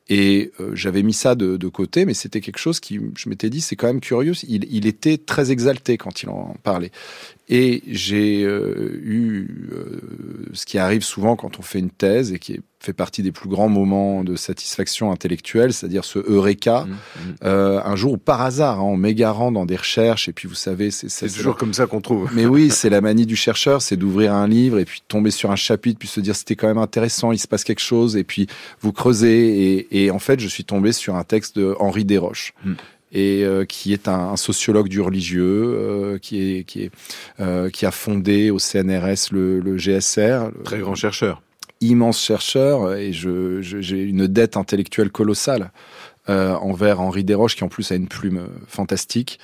[0.08, 3.62] Et euh, j'avais mis ça de, côté, mais c'était quelque chose qui, je m'étais dit,
[3.62, 4.34] c'est quand même curieux.
[4.48, 6.92] Il, était très exalté quand il en parlait.
[7.50, 10.02] Et j'ai euh, eu euh,
[10.54, 13.50] ce qui arrive souvent quand on fait une thèse et qui fait partie des plus
[13.50, 17.36] grands moments de satisfaction intellectuelle, c'est-à-dire ce eureka, mmh, mmh.
[17.44, 20.56] Euh, un jour où par hasard, hein, en m'égarant dans des recherches, et puis vous
[20.56, 22.30] savez, c'est toujours comme ça qu'on trouve.
[22.34, 25.52] Mais oui, c'est la manie du chercheur, c'est d'ouvrir un livre et puis tomber sur
[25.52, 28.24] un chapitre, puis se dire c'était quand même intéressant, il se passe quelque chose, et
[28.24, 28.48] puis
[28.80, 32.54] vous creusez, et, et en fait, je suis tombé sur un texte de Henri Desroches.
[32.64, 32.74] Mmh
[33.14, 36.92] et euh, qui est un, un, sociologue du religieux, euh, qui est qui est
[37.40, 40.52] euh, qui a fondé au CNRS le, le GSR.
[40.64, 41.42] Très grand chercheur.
[41.80, 45.72] Immense chercheur et je j'ai une dette intellectuelle colossale.
[46.28, 49.40] envers Henri Desroches qui en plus a une plume fantastique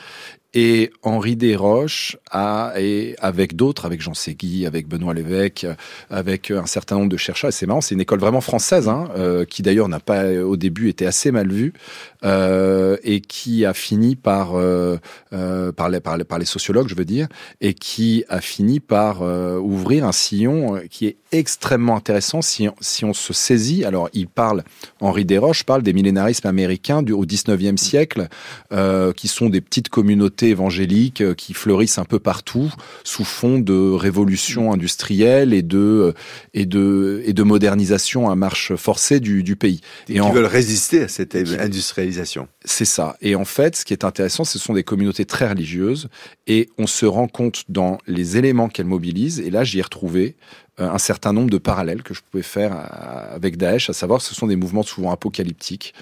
[0.53, 5.67] et Henri Desroches a, et avec d'autres, avec Jean Ségui, avec Benoît Lévesque,
[6.09, 9.09] avec un certain nombre de chercheurs, et c'est marrant, c'est une école vraiment française, hein,
[9.15, 11.73] euh, qui d'ailleurs n'a pas au début été assez mal vue,
[12.25, 14.97] euh, et qui a fini par, euh,
[15.33, 17.27] euh par, les, par, les, par, les, sociologues, je veux dire,
[17.61, 23.05] et qui a fini par euh, ouvrir un sillon qui est extrêmement intéressant si, si
[23.05, 23.85] on se saisit.
[23.85, 24.63] Alors, il parle,
[24.99, 28.27] Henri Desroches parle des millénarismes américains du, au 19e siècle,
[29.15, 32.71] qui sont des petites communautés évangéliques euh, qui fleurissent un peu partout
[33.03, 36.13] sous fond de révolution industrielle et de
[36.53, 39.81] et de et de modernisation à marche forcée du, du pays.
[40.07, 42.47] Et, qui veulent résister à cette industrialisation.
[42.63, 43.17] C'est ça.
[43.21, 46.09] Et en fait, ce qui est intéressant, ce sont des communautés très religieuses
[46.47, 49.39] et on se rend compte dans les éléments qu'elles mobilisent.
[49.39, 50.35] Et là, j'y ai retrouvé
[50.79, 52.73] un certain nombre de parallèles que je pouvais faire
[53.31, 55.93] avec Daesh, à savoir ce sont des mouvements souvent apocalyptiques.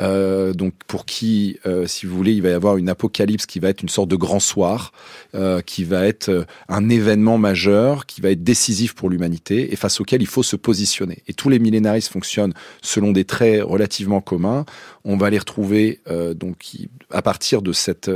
[0.00, 3.60] Euh, donc pour qui, euh, si vous voulez, il va y avoir une apocalypse qui
[3.60, 4.92] va être une sorte de grand soir,
[5.34, 10.00] euh, qui va être un événement majeur, qui va être décisif pour l'humanité et face
[10.00, 11.22] auquel il faut se positionner.
[11.28, 14.64] Et tous les millénaristes fonctionnent selon des traits relativement communs.
[15.04, 16.00] On va les retrouver
[16.34, 16.64] donc
[17.10, 18.10] à partir de cette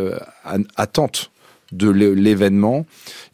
[0.76, 1.30] attente
[1.72, 2.86] de l'événement,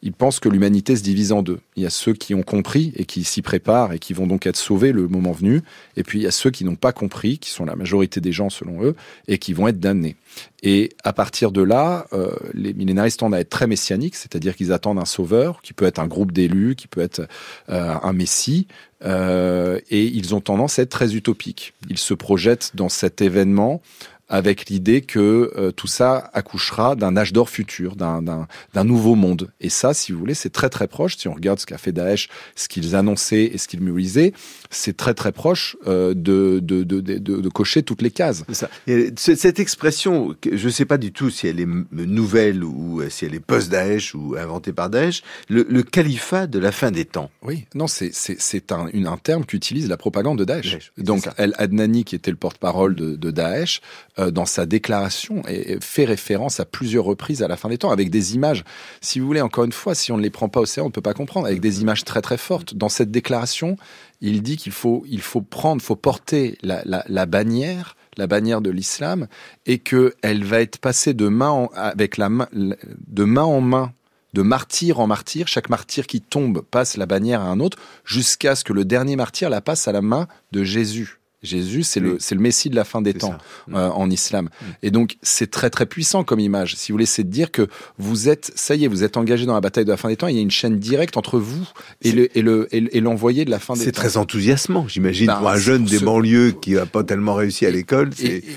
[0.02, 1.60] ils pensent que l'humanité se divise en deux.
[1.76, 4.46] Il y a ceux qui ont compris et qui s'y préparent et qui vont donc
[4.46, 5.62] être sauvés le moment venu,
[5.96, 8.32] et puis il y a ceux qui n'ont pas compris, qui sont la majorité des
[8.32, 8.96] gens selon eux,
[9.28, 10.16] et qui vont être damnés.
[10.62, 14.72] Et à partir de là, euh, les millénaristes tendent à être très messianiques, c'est-à-dire qu'ils
[14.72, 17.28] attendent un sauveur, qui peut être un groupe d'élus, qui peut être
[17.68, 18.66] euh, un messie,
[19.04, 21.74] euh, et ils ont tendance à être très utopiques.
[21.90, 23.82] Ils se projettent dans cet événement
[24.28, 28.46] avec l'idée que euh, tout ça accouchera d'un âge d'or futur, d'un
[28.84, 29.50] nouveau monde.
[29.60, 31.16] Et ça, si vous voulez, c'est très très proche.
[31.16, 34.32] Si on regarde ce qu'a fait Daesh, ce qu'ils annonçaient et ce qu'ils mobilisaient,
[34.70, 38.44] c'est très très proche euh, de, de, de, de, cocher toutes les cases.
[38.52, 38.68] Ça.
[39.16, 43.34] cette expression, je ne sais pas du tout si elle est nouvelle ou si elle
[43.34, 47.30] est post-Daesh ou inventée par Daesh, le, le, califat de la fin des temps.
[47.42, 50.92] Oui, non, c'est un, terme qu'utilise la propagande de Daesh.
[50.98, 53.80] Donc, El Adnani, qui était le porte-parole de Daesh,
[54.18, 57.90] euh, dans sa déclaration et fait référence à plusieurs reprises à la fin des temps
[57.90, 58.64] avec des images.
[59.00, 60.88] Si vous voulez, encore une fois, si on ne les prend pas au sérieux, on
[60.88, 61.46] ne peut pas comprendre.
[61.46, 62.74] Avec des images très très fortes.
[62.74, 63.76] Dans cette déclaration,
[64.20, 68.60] il dit qu'il faut il faut prendre, faut porter la, la, la bannière la bannière
[68.60, 69.26] de l'islam
[69.66, 73.60] et que elle va être passée de main en, avec la main de main en
[73.60, 73.92] main
[74.34, 78.56] de martyr en martyr, chaque martyr qui tombe passe la bannière à un autre, jusqu'à
[78.56, 81.20] ce que le dernier martyr la passe à la main de Jésus.
[81.44, 83.36] Jésus, c'est le, c'est le Messie de la fin des temps
[83.72, 84.46] euh, en islam.
[84.46, 84.64] Mm.
[84.82, 86.74] Et donc, c'est très très puissant comme image.
[86.76, 89.46] Si vous voulez, c'est de dire que vous êtes, ça y est, vous êtes engagé
[89.46, 90.28] dans la bataille de la fin des temps.
[90.28, 91.68] Il y a une chaîne directe entre vous
[92.02, 93.84] et le et le et l'envoyé de la fin des temps.
[93.84, 97.66] C'est très enthousiasmant, j'imagine, ben, pour un jeune des banlieues qui a pas tellement réussi
[97.66, 98.10] à l'école.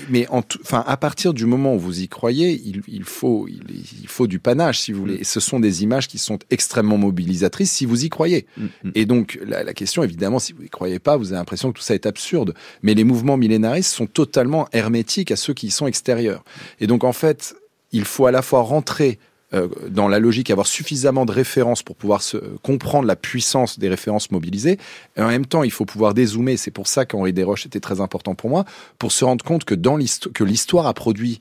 [0.08, 4.26] Mais enfin, à partir du moment où vous y croyez, il, il faut il, faut
[4.26, 5.14] du panache, si vous voulez.
[5.14, 5.20] Mm.
[5.20, 8.46] Et ce sont des images qui sont extrêmement mobilisatrices si vous y croyez.
[8.56, 11.72] Mm, et donc, la, la question, évidemment, si vous y croyez pas, vous avez l'impression
[11.72, 15.68] que tout ça est absurde mais les mouvements millénaristes sont totalement hermétiques à ceux qui
[15.68, 16.44] y sont extérieurs.
[16.80, 17.54] Et donc en fait,
[17.92, 19.18] il faut à la fois rentrer
[19.54, 23.88] euh, dans la logique, avoir suffisamment de références pour pouvoir se, comprendre la puissance des
[23.88, 24.78] références mobilisées.
[25.16, 26.58] Et en même temps, il faut pouvoir dézoomer.
[26.58, 28.66] C'est pour ça qu'Henri Desroches était très important pour moi,
[28.98, 31.40] pour se rendre compte que dans que l'histoire a produit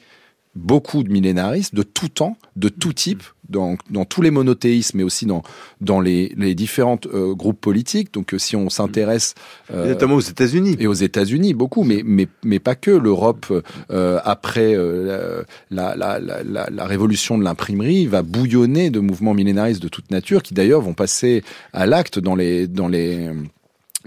[0.57, 5.03] beaucoup de millénaristes de tout temps, de tout type, dans, dans tous les monothéismes, mais
[5.03, 5.41] aussi dans,
[5.79, 8.13] dans les, les différents euh, groupes politiques.
[8.13, 9.35] Donc, euh, si on s'intéresse...
[9.73, 10.75] Euh, notamment aux États-Unis.
[10.79, 12.91] Et aux États-Unis, beaucoup, mais, mais, mais pas que.
[12.91, 13.45] L'Europe,
[13.91, 19.87] euh, après la, la, la, la, révolution de l'imprimerie, va bouillonner de mouvements millénaristes de
[19.87, 21.43] toute nature, qui d'ailleurs vont passer
[21.73, 22.67] à l'acte dans les...
[22.67, 23.29] Dans les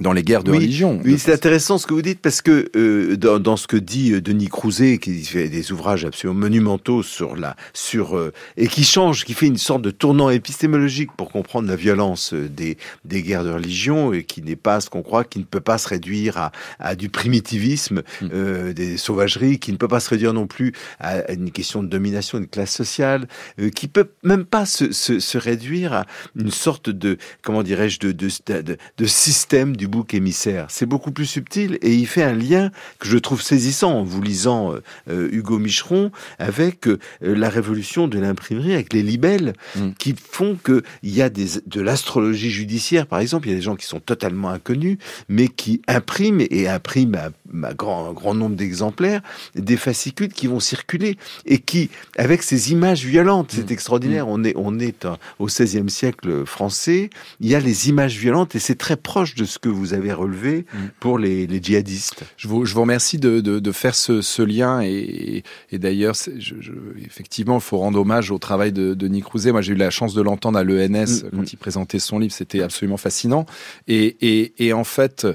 [0.00, 1.00] dans les guerres de religion.
[1.04, 4.12] Oui, c'est intéressant ce que vous dites parce que euh, dans, dans, ce que dit
[4.12, 8.84] euh, Denis Crouzet, qui fait des ouvrages absolument monumentaux sur la sur euh, et qui
[8.84, 13.44] change, qui fait une sorte de tournant épistémologique pour comprendre la violence des des guerres
[13.44, 16.38] de religion et qui n'est pas ce qu'on croit, qui ne peut pas se réduire
[16.38, 18.72] à, à du primitivisme, mm.
[18.72, 22.38] des sauvageries, qui ne peut pas se réduire non plus à, une question de domination
[22.38, 23.28] d'une classe sociale,
[23.74, 28.12] qui peut même pas se, se, se, réduire à une sorte de comment dirais-je de,
[28.12, 30.66] de, de, de système du bouc émissaire.
[30.70, 34.22] C'est beaucoup plus subtil et il fait un lien que je trouve saisissant en vous
[34.22, 39.90] lisant euh, euh, Hugo Micheron avec euh, la révolution de l'imprimerie, avec les libelles mm.
[39.98, 43.48] qui font que il y a des, de l'astrologie judiciaire, par exemple.
[43.48, 44.98] Il y a des gens qui sont totalement inconnus,
[45.28, 49.20] mais qui impriment et impriment à, grand, un grand nombre d'exemplaires
[49.54, 53.72] des fascicules qui vont circuler et qui, avec ces images violentes, c'est mm.
[53.72, 54.26] extraordinaire.
[54.26, 54.30] Mm.
[54.30, 55.06] On est, on est
[55.38, 57.10] au XVIe siècle français.
[57.40, 60.12] Il y a les images violentes et c'est très proche de ce que vous avez
[60.12, 60.66] relevé
[60.98, 62.22] pour les, les, djihadistes.
[62.36, 66.14] Je vous, je vous remercie de, de, de faire ce, ce, lien et, et d'ailleurs,
[66.14, 66.72] je, je,
[67.04, 69.52] effectivement, il faut rendre hommage au travail de, de Nick Rouzet.
[69.52, 70.88] Moi, j'ai eu la chance de l'entendre à l'ENS
[71.24, 71.46] mm, quand mm.
[71.52, 72.32] il présentait son livre.
[72.32, 73.46] C'était absolument fascinant.
[73.88, 75.26] Et, et, et en fait,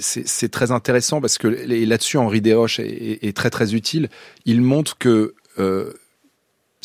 [0.00, 4.08] c'est très intéressant parce que là-dessus, Henri Desroches est, est, très très utile.
[4.44, 5.92] Il montre que euh,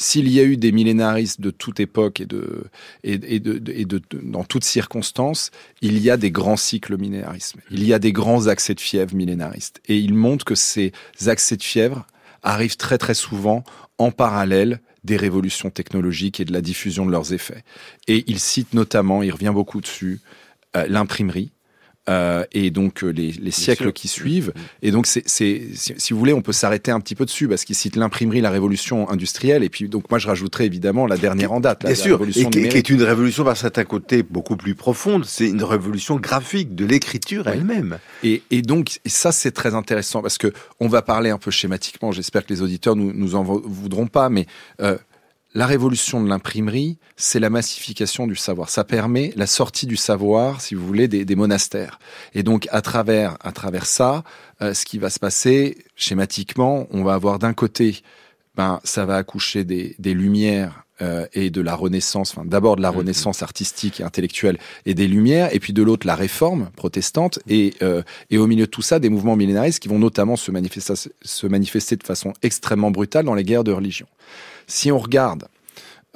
[0.01, 2.63] s'il y a eu des millénaristes de toute époque et de,
[3.03, 7.59] et, de, et de, dans toutes circonstances, il y a des grands cycles millénarisme.
[7.69, 9.81] Il y a des grands accès de fièvre millénaristes.
[9.89, 10.93] Et il montre que ces
[11.27, 12.07] accès de fièvre
[12.43, 13.65] arrivent très très souvent
[13.97, 17.65] en parallèle des révolutions technologiques et de la diffusion de leurs effets.
[18.07, 20.21] Et il cite notamment, il revient beaucoup dessus,
[20.77, 21.51] euh, l'imprimerie,
[22.09, 24.51] euh, et donc euh, les, les siècles qui suivent.
[24.55, 24.59] Mm.
[24.81, 27.65] Et donc, c'est, si, si, vous voulez, on peut s'arrêter un petit peu dessus parce
[27.65, 31.51] qu'il cite l'imprimerie, la révolution industrielle, et puis donc moi je rajouterais évidemment la dernière
[31.51, 34.57] en date, la, Bien sûr, révolution et qui, est une révolution par certains côtés beaucoup
[34.57, 35.25] plus profonde.
[35.25, 37.99] C'est une révolution graphique de l'écriture elle-même.
[38.23, 41.51] Et, et donc et ça c'est très intéressant parce que on va parler un peu
[41.51, 42.11] schématiquement.
[42.11, 44.47] J'espère que les auditeurs nous, nous en voudront pas, mais
[44.81, 44.97] euh,
[45.53, 48.69] la révolution de l'imprimerie, c'est la massification du savoir.
[48.69, 51.99] Ça permet la sortie du savoir, si vous voulez, des, monastères.
[52.33, 54.23] Et donc, à travers, à travers ça,
[54.61, 58.01] euh, ce qui va se passer, schématiquement, on va avoir d'un côté,
[58.55, 62.81] ben, ça va accoucher des, des lumières euh, et de la Renaissance, enfin d'abord de
[62.81, 62.95] la mm-hmm.
[62.97, 67.73] Renaissance artistique et intellectuelle et des Lumières, et puis de l'autre la Réforme protestante, et,
[67.81, 70.93] euh, et au milieu de tout ça des mouvements millénaristes qui vont notamment se manifester,
[71.21, 74.07] se manifester de façon extrêmement brutale dans les guerres de religion.
[74.69, 75.47] Si on regarde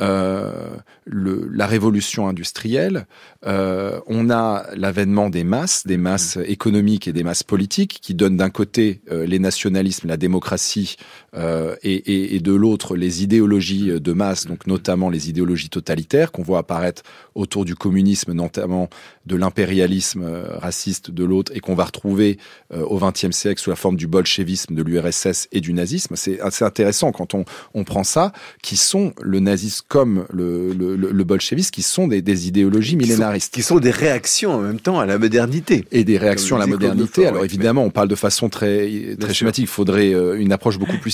[0.01, 3.06] euh, le, la révolution industrielle,
[3.45, 6.43] euh, on a l'avènement des masses, des masses mmh.
[6.47, 10.97] économiques et des masses politiques, qui donnent d'un côté euh, les nationalismes, la démocratie,
[11.36, 16.32] euh, et, et, et, de l'autre les idéologies de masse, donc notamment les idéologies totalitaires
[16.32, 17.04] qu'on voit apparaître
[17.36, 18.90] autour du communisme, notamment
[19.26, 20.26] de l'impérialisme
[20.60, 22.38] raciste de l'autre, et qu'on va retrouver
[22.72, 26.16] au XXe siècle sous la forme du bolchevisme, de l'URSS et du nazisme.
[26.16, 30.96] C'est assez intéressant quand on, on prend ça, qui sont le nazisme comme le, le,
[30.96, 33.54] le bolchevisme, qui sont des, des idéologies millénaristes.
[33.54, 35.86] Qui sont des réactions en même temps à la modernité.
[35.92, 37.26] Et des réactions à la modernité.
[37.26, 39.64] Alors évidemment, on parle de façon très, très schématique.
[39.64, 41.12] Il faudrait euh, une approche beaucoup plus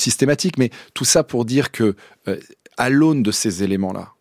[0.57, 1.95] Mais tout ça pour dire que,
[2.27, 2.37] euh,
[2.77, 4.13] à l'aune de ces éléments-là,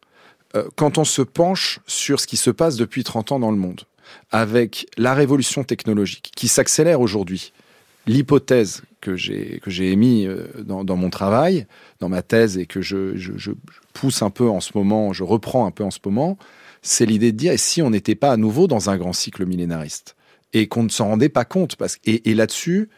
[0.57, 3.57] euh, quand on se penche sur ce qui se passe depuis 30 ans dans le
[3.59, 3.82] monde,
[4.30, 7.53] avec la révolution technologique qui s'accélère aujourd'hui,
[8.07, 10.26] l'hypothèse que j'ai que j'ai émis
[10.64, 11.66] dans, mon travail,
[12.01, 13.53] dans ma thèse et que je,
[13.93, 16.39] pousse un peu en ce moment, je reprends un peu en ce moment,
[16.82, 19.45] c'est l'idée de dire, et si on n'était pas à nouveau dans un grand cycle
[19.47, 20.16] millénariste?
[20.55, 21.76] Et qu'on ne s'en rendait pas compte.
[21.76, 22.89] Parce, et, et là-dessus,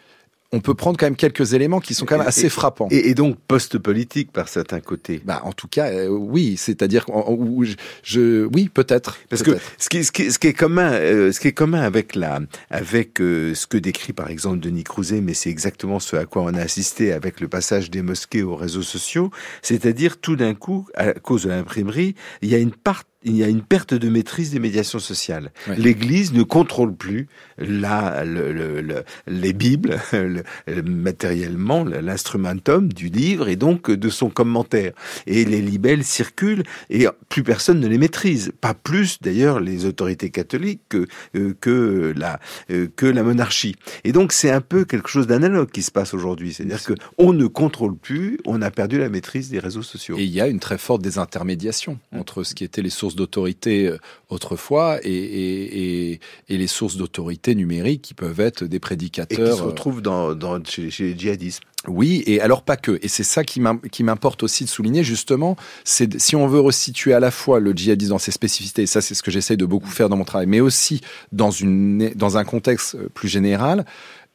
[0.53, 2.89] on peut prendre quand même quelques éléments qui sont quand même assez frappants.
[2.91, 5.21] Et, donc post-politique par certains côtés.
[5.25, 9.19] Bah, en tout cas, euh, oui, c'est-à-dire je, je, oui, peut-être.
[9.29, 11.81] Parce que ce qui, ce, qui, ce qui est commun, euh, ce qui est commun
[11.81, 12.41] avec la,
[12.71, 16.43] avec euh, ce que décrit par exemple Denis Crouzet, mais c'est exactement ce à quoi
[16.43, 19.31] on a assisté avec le passage des mosquées aux réseaux sociaux,
[19.63, 23.45] c'est-à-dire tout d'un coup, à cause de l'imprimerie, il y a une part il y
[23.45, 25.53] a une perte de maîtrise des médiations sociales.
[25.77, 30.01] L'Église ne contrôle plus la, le, le, les Bibles,
[30.85, 34.93] matériellement, l'instrumentum du livre et donc de son commentaire.
[35.27, 38.53] Et les libelles circulent et plus personne ne les maîtrise.
[38.61, 41.07] Pas plus d'ailleurs les autorités catholiques que,
[41.37, 42.41] euh, que, la,
[42.71, 43.77] euh, que la monarchie.
[44.05, 46.55] Et donc c'est un peu quelque chose d'analogue qui se passe aujourd'hui.
[46.55, 50.17] C'est-à-dire que on ne contrôle plus, on a perdu la maîtrise des réseaux sociaux.
[50.19, 53.87] Et il y a une très forte désintermédiation entre ce qui était les sources d'autorité
[53.87, 53.99] euh,
[54.29, 59.49] autrefois et, les sources d'autorité numérique qui peuvent être des prédicateurs.
[59.49, 61.63] Et qui se euh, retrouvent dans, chez, les djihadistes.
[61.89, 62.99] Oui, et alors pas que.
[63.03, 63.61] Et c'est ça qui
[64.03, 68.11] m'importe aussi de souligner, justement, c'est si on veut resituer à la fois le djihadisme
[68.11, 70.47] dans ses spécificités, et ça c'est ce que j'essaye de beaucoup faire dans mon travail,
[70.47, 71.01] mais aussi
[71.33, 73.87] dans, une, dans un contexte euh, plus général,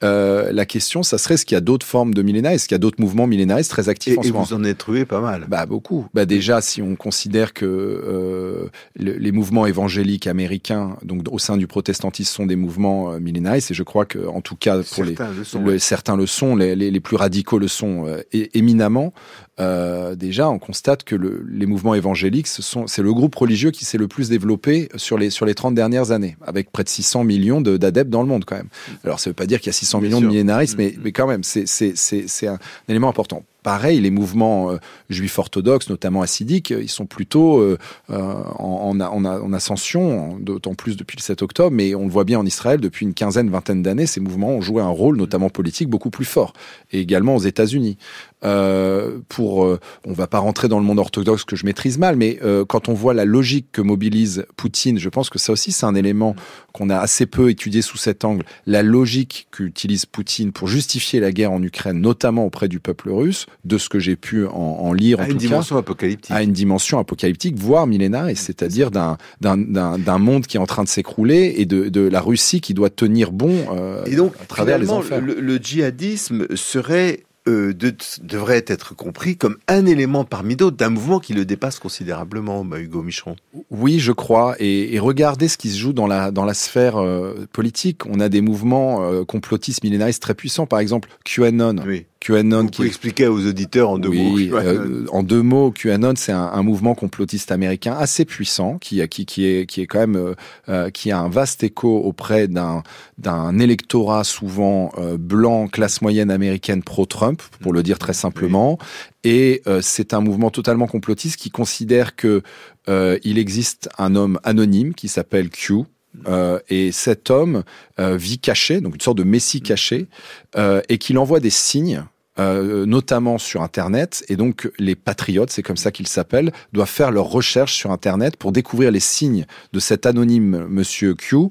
[0.05, 2.75] euh, la question, ça serait est-ce qu'il y a d'autres formes de millénarisme, est-ce qu'il
[2.75, 4.43] y a d'autres mouvements millénaristes très actifs en ce moment?
[4.43, 5.45] Et vous en avez trouvé pas mal.
[5.47, 6.05] Bah beaucoup.
[6.13, 11.67] Bah déjà, si on considère que euh, les mouvements évangéliques américains, donc au sein du
[11.67, 15.31] protestantisme, sont des mouvements euh, millénaristes, et je crois que en tout cas pour certains
[15.31, 18.21] les, le sont, certains le sont, les, les, plus radicaux le sont euh,
[18.53, 19.13] éminemment.
[19.57, 24.07] Déjà, on constate que le, les mouvements évangéliques, c'est le groupe religieux qui s'est le
[24.07, 28.09] plus développé sur les, sur les 30 dernières années, avec près de 600 millions d'adeptes
[28.09, 28.69] dans le monde quand même.
[29.03, 31.11] Alors ça ne veut pas dire qu'il y a 600 millions de millénaristes, mais, mais
[31.11, 33.43] quand même, c'est un élément important.
[33.63, 34.77] Pareil, les mouvements euh,
[35.09, 37.79] juifs orthodoxes, notamment hassidiques, ils sont plutôt euh,
[38.09, 42.37] en, en, en, ascension, d'autant plus depuis le 7 octobre, mais on le voit bien
[42.37, 45.89] en Israël, depuis une quinzaine, vingtaine d'années, ces mouvements ont joué un rôle, notamment politique,
[45.89, 46.53] beaucoup plus fort,
[46.91, 47.97] et également aux États-Unis.
[48.43, 52.15] Euh, pour, euh, on va pas rentrer dans le monde orthodoxe que je maîtrise mal,
[52.15, 55.71] mais euh, quand on voit la logique que mobilise Poutine, je pense que ça aussi
[55.71, 56.36] c'est un élément
[56.73, 58.43] qu'on a assez peu étudié sous cet angle.
[58.67, 63.47] La logique qu'utilise Poutine pour justifier la guerre en Ukraine, notamment auprès du peuple russe,
[63.63, 66.51] de ce que j'ai pu en, en lire, à en une dimension apocalyptique, à une
[66.51, 71.65] dimension apocalyptique, voire millénaire, c'est-à-dire d'un d'un monde qui est en train de s'écrouler et
[71.65, 75.21] de, de la Russie qui doit tenir bon euh, et donc, à travers les enfers.
[75.21, 80.89] Le, le djihadisme serait euh, de, devrait être compris comme un élément parmi d'autres d'un
[80.89, 83.35] mouvement qui le dépasse considérablement, bah, Hugo Micheron.
[83.69, 84.55] Oui, je crois.
[84.59, 88.05] Et, et, regardez ce qui se joue dans la, dans la sphère euh, politique.
[88.07, 90.65] On a des mouvements euh, complotistes millénaristes très puissants.
[90.65, 91.75] Par exemple, QAnon.
[91.85, 92.05] Oui.
[92.26, 92.63] QAnon.
[92.63, 94.38] Vous qui expliquer aux auditeurs en deux mots.
[94.39, 99.26] Euh, en deux mots, QAnon, c'est un, un, mouvement complotiste américain assez puissant qui, qui,
[99.26, 100.34] qui est, qui est quand même, euh,
[100.69, 102.82] euh, qui a un vaste écho auprès d'un,
[103.19, 108.80] d'un électorat souvent blanc, classe moyenne américaine pro-Trump, pour le dire très simplement.
[109.23, 112.41] Et c'est un mouvement totalement complotiste qui considère que
[112.88, 115.86] il existe un homme anonyme qui s'appelle Q,
[116.28, 117.63] euh, et cet homme
[117.99, 120.07] euh, vit caché, donc une sorte de messie caché,
[120.55, 122.03] euh, et qu'il envoie des signes.
[122.38, 127.29] Notamment sur Internet, et donc les patriotes, c'est comme ça qu'ils s'appellent, doivent faire leurs
[127.29, 131.49] recherches sur Internet pour découvrir les signes de cet anonyme Monsieur Q,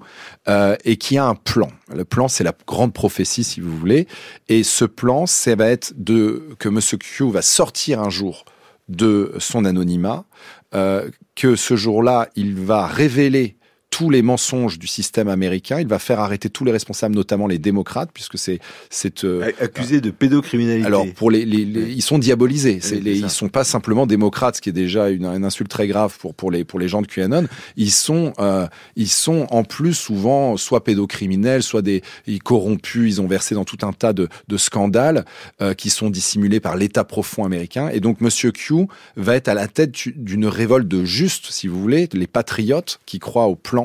[0.84, 1.68] et qui a un plan.
[1.94, 4.06] Le plan, c'est la grande prophétie, si vous voulez,
[4.48, 8.44] et ce plan, ça va être de que Monsieur Q va sortir un jour
[8.88, 10.24] de son anonymat,
[10.72, 13.56] que ce jour-là, il va révéler
[13.94, 15.78] tous les mensonges du système américain.
[15.78, 18.58] Il va faire arrêter tous les responsables, notamment les démocrates, puisque c'est
[18.90, 20.84] c'est euh, accusé de pédocriminalité.
[20.84, 22.80] Alors pour les, les, ils sont diabolisés.
[22.82, 25.86] C'est les, ils sont pas simplement démocrates, ce qui est déjà une, une, insulte très
[25.86, 27.46] grave pour pour les pour les gens de QAnon.
[27.76, 28.66] Ils sont euh,
[28.96, 33.14] ils sont en plus souvent soit pédocriminels, soit des ils corrompus.
[33.14, 35.24] Ils ont versé dans tout un tas de, de scandales
[35.62, 37.90] euh, qui sont dissimulés par l'État profond américain.
[37.90, 41.80] Et donc Monsieur Q va être à la tête d'une révolte de juste, si vous
[41.80, 43.83] voulez, les patriotes qui croient au plan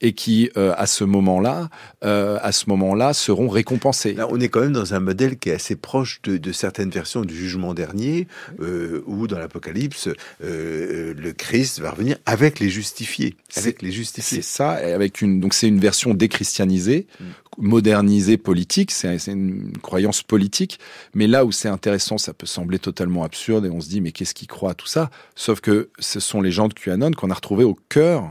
[0.00, 1.68] et qui, euh, à ce moment-là,
[2.04, 4.14] euh, à ce moment-là, seront récompensés.
[4.14, 7.22] Là, on est quand même dans un modèle qui est assez proche de, certaines versions
[7.22, 8.26] du Jugement dernier,
[8.60, 10.08] euh, où dans l'Apocalypse,
[10.40, 14.42] le Christ va revenir avec les justifiés, avec les justifiés.
[14.42, 17.24] C'est ça, avec une donc c'est une version déchristianisée, mm.
[17.58, 20.78] modernisée politique, c'est une croyance politique.
[21.14, 24.12] Mais là où c'est intéressant, ça peut sembler totalement absurde et on se dit mais
[24.12, 25.10] qu'est-ce qui croit à tout ça?
[25.34, 28.28] Sauf que ce sont les gens de QAnon qu'on a retrouvés au cœur euh,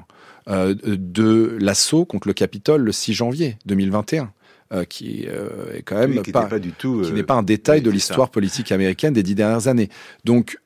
[0.48, 4.32] de l'assaut contre le Capitole le 6 janvier 2021.
[4.74, 7.84] Euh, qui euh, est quand même pas, pas, du tout, qui n'est pas un détail
[7.84, 9.89] de l'histoire politique américaine des dix dernières années.
[10.24, 10.58] Donc,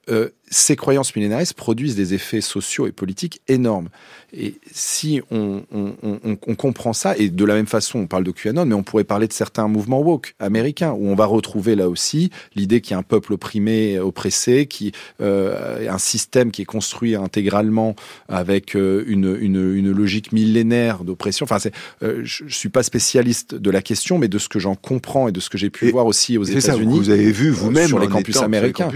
[0.49, 3.89] ces croyances millénaristes produisent des effets sociaux et politiques énormes.
[4.31, 8.23] Et si on, on, on, on, comprend ça, et de la même façon, on parle
[8.23, 11.75] de QAnon, mais on pourrait parler de certains mouvements woke américains, où on va retrouver
[11.75, 14.91] là aussi l'idée qu'il y a un peuple opprimé, oppressé, qui
[15.21, 17.95] euh, un système qui est construit intégralement
[18.27, 21.45] avec euh, une, une, une logique millénaire d'oppression.
[21.45, 21.57] Enfin,
[22.03, 25.27] euh, je, je suis pas spécialiste de la question, mais de ce que j'en comprends
[25.27, 26.99] et de ce que j'ai pu voir aussi aux États-Unis.
[26.99, 28.89] Vous avez vu vous-même sur les campus américains.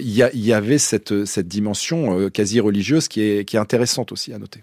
[0.00, 4.38] Il y, a, y avait cette, cette dimension quasi religieuse qui est intéressante aussi à
[4.38, 4.62] noter.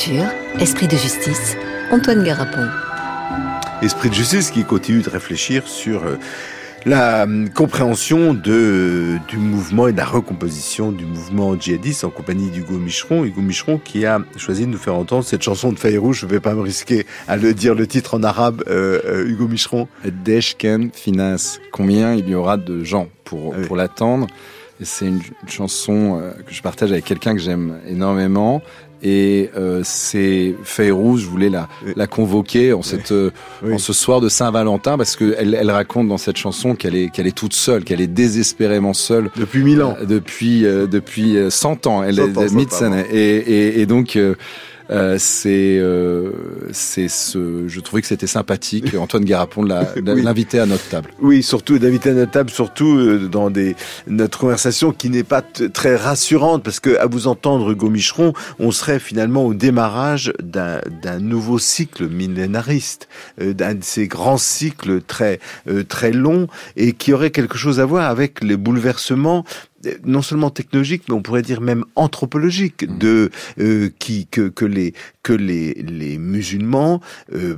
[0.00, 1.56] Culture, Esprit de justice,
[1.90, 2.66] Antoine Garapon.
[3.82, 6.16] Esprit de justice qui continue de réfléchir sur euh,
[6.86, 12.48] la hum, compréhension de, du mouvement et de la recomposition du mouvement djihadiste en compagnie
[12.48, 13.24] d'Hugo Micheron.
[13.24, 16.16] Hugo Micheron qui a choisi de nous faire entendre cette chanson de Fayrouz.
[16.16, 19.26] Je ne vais pas me risquer à le dire le titre en arabe, euh, euh,
[19.26, 19.86] Hugo Micheron.
[20.06, 21.60] Deshken Finance.
[21.72, 24.28] Combien il y aura de gens pour, pour l'attendre?
[24.82, 28.62] C'est une, chanson que je partage avec quelqu'un que j'aime énormément.
[29.02, 33.30] Et euh, c'est Fayrouz, je voulais la, la convoquer en, cette, euh,
[33.70, 37.26] en ce soir de Saint-Valentin parce qu'elle elle raconte dans cette chanson qu'elle est, qu'elle
[37.26, 39.30] est toute seule, qu'elle est désespérément seule.
[39.36, 39.96] Depuis mille ans.
[40.06, 42.02] depuis, depuis 100 ans.
[42.02, 44.18] Elle est, et, et, et, donc
[44.90, 46.32] euh, c'est euh,
[46.72, 47.68] c'est ce.
[47.68, 48.94] Je trouvais que c'était sympathique.
[48.98, 51.10] Antoine Garapon l'inviter à notre table.
[51.20, 53.76] Oui, surtout d'inviter à notre table, surtout euh, dans des
[54.08, 58.70] notre conversation qui n'est pas très rassurante parce que à vous entendre Hugo Micheron, on
[58.72, 63.08] serait finalement au démarrage d'un d'un nouveau cycle millénariste,
[63.40, 65.38] d'un de ces grands cycles très
[65.88, 69.44] très longs et qui aurait quelque chose à voir avec les bouleversements
[70.04, 72.98] non seulement technologique, mais on pourrait dire même anthropologique, mmh.
[72.98, 77.00] de euh, qui que, que les que les les musulmans,
[77.34, 77.56] euh,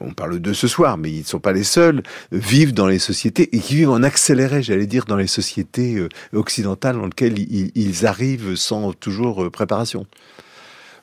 [0.00, 2.98] on parle de ce soir, mais ils ne sont pas les seuls, vivent dans les
[2.98, 7.38] sociétés et qui vivent en accéléré, j'allais dire, dans les sociétés euh, occidentales dans lesquelles
[7.38, 10.06] ils, ils arrivent sans toujours préparation.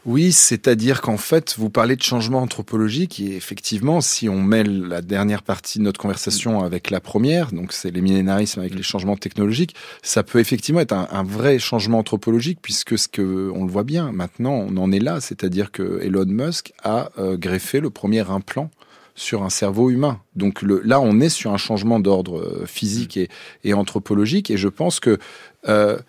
[0.06, 5.02] Oui, c'est-à-dire qu'en fait, vous parlez de changement anthropologique et effectivement, si on mêle la
[5.02, 9.18] dernière partie de notre conversation avec la première, donc c'est les millénarismes avec les changements
[9.18, 13.84] technologiques, ça peut effectivement être un, vrai changement anthropologique puisque ce que on le voit
[13.84, 18.22] bien maintenant, on en est là, c'est-à-dire que Elon Musk a euh, greffé le premier
[18.30, 18.72] implant
[19.16, 20.22] sur un cerveau humain.
[20.38, 23.28] Donc le, là, on est sur un changement d'ordre euh, physique et,
[23.66, 25.20] et, anthropologique et je pense que
[25.68, 26.00] euh,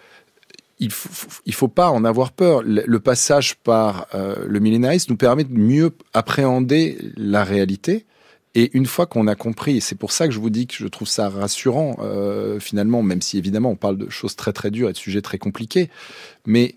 [0.81, 2.63] il faut, il faut pas en avoir peur.
[2.65, 8.07] Le, passage par euh, le millénarisme nous permet de mieux appréhender la réalité.
[8.55, 10.75] Et une fois qu'on a compris, et c'est pour ça que je vous dis que
[10.75, 14.73] je trouve ça rassurant, euh, finalement, même si évidemment on parle de choses très très
[14.73, 15.89] dures et de sujets très compliqués,
[16.47, 16.75] mais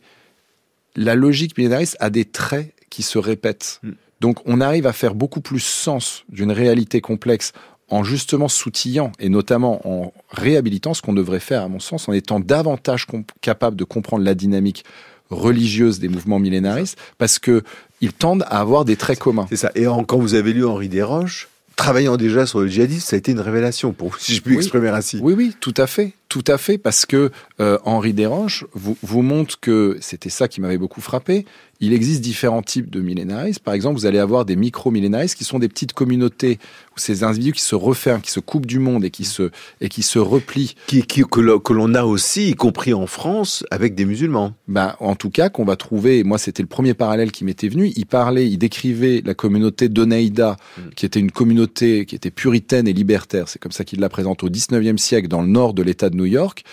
[0.95, 3.79] la logique millénariste a des traits qui se répètent.
[3.81, 3.91] Mm.
[4.19, 7.53] Donc on arrive à faire beaucoup plus sens d'une réalité complexe
[7.93, 12.13] en justement s'outillant et notamment en réhabilitant ce qu'on devrait faire, à mon sens, en
[12.13, 13.05] étant davantage
[13.41, 14.83] capable de comprendre la dynamique
[15.29, 17.63] religieuse des mouvements millénaristes, parce que
[18.01, 19.45] ils tendent à avoir des traits communs.
[19.49, 19.71] C'est ça.
[19.75, 23.31] Et quand vous avez lu Henri Desroches, travaillant déjà sur le djihadisme, ça a été
[23.31, 25.19] une révélation, pour si je puis exprimer ainsi.
[25.21, 26.13] Oui, oui, tout à fait.
[26.29, 30.61] Tout à fait, parce que euh, Henri Desroches vous, vous montre que c'était ça qui
[30.61, 31.45] m'avait beaucoup frappé.
[31.83, 33.59] Il existe différents types de millénaristes.
[33.59, 36.57] Par exemple, vous allez avoir des micro-millénaristes qui sont des petites communautés
[36.95, 39.89] où ces individus qui se referment, qui se coupent du monde et qui se et
[39.89, 40.75] qui se replient.
[40.87, 44.53] Qui, qui que l'on a aussi, y compris en France, avec des musulmans.
[44.69, 46.23] Ben, en tout cas, qu'on va trouver.
[46.23, 47.91] Moi, c'était le premier parallèle qui m'était venu.
[47.97, 50.81] Il parlait, il décrivait la communauté d'Oneida, mm.
[50.95, 53.49] qui était une communauté qui était puritaine et libertaire.
[53.49, 56.15] C'est comme ça qu'il la présente au 19e siècle dans le nord de l'État de
[56.15, 56.63] New York.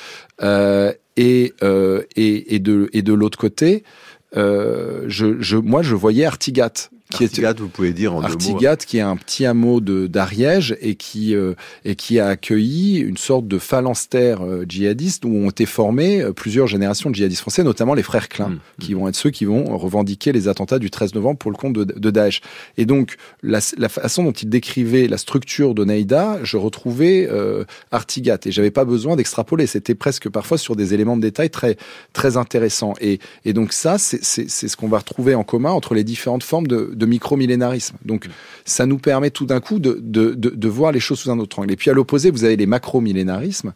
[0.41, 3.83] Euh, et, euh, et, et, de, et de l'autre côté,
[4.37, 8.99] euh, je, je, moi, je voyais Artigat, qui Artigat, vous pouvez dire en Artigat, qui
[8.99, 11.55] est un petit hameau de d'Ariège et qui euh,
[11.85, 16.33] et qui a accueilli une sorte de phalanstère euh, djihadiste où ont été formés euh,
[16.33, 18.99] plusieurs générations de djihadistes français, notamment les frères Klein, mmh, qui mmh.
[18.99, 21.85] vont être ceux qui vont revendiquer les attentats du 13 novembre pour le compte de,
[21.85, 22.41] de Daesh.
[22.77, 27.65] Et donc la, la, façon dont il décrivait la structure de Naïda, je retrouvais euh,
[27.91, 29.67] Artigat et j'avais pas besoin d'extrapoler.
[29.67, 31.77] C'était presque parfois sur des éléments de détail très
[32.13, 32.95] très intéressants.
[33.01, 36.67] Et, et donc ça, c'est ce qu'on va retrouver en commun entre les différentes formes
[36.67, 37.97] de de micro-millénarisme.
[38.05, 38.29] Donc,
[38.65, 41.59] ça nous permet tout d'un coup de, de, de, voir les choses sous un autre
[41.59, 41.73] angle.
[41.73, 43.73] Et puis, à l'opposé, vous avez les macro-millénarismes,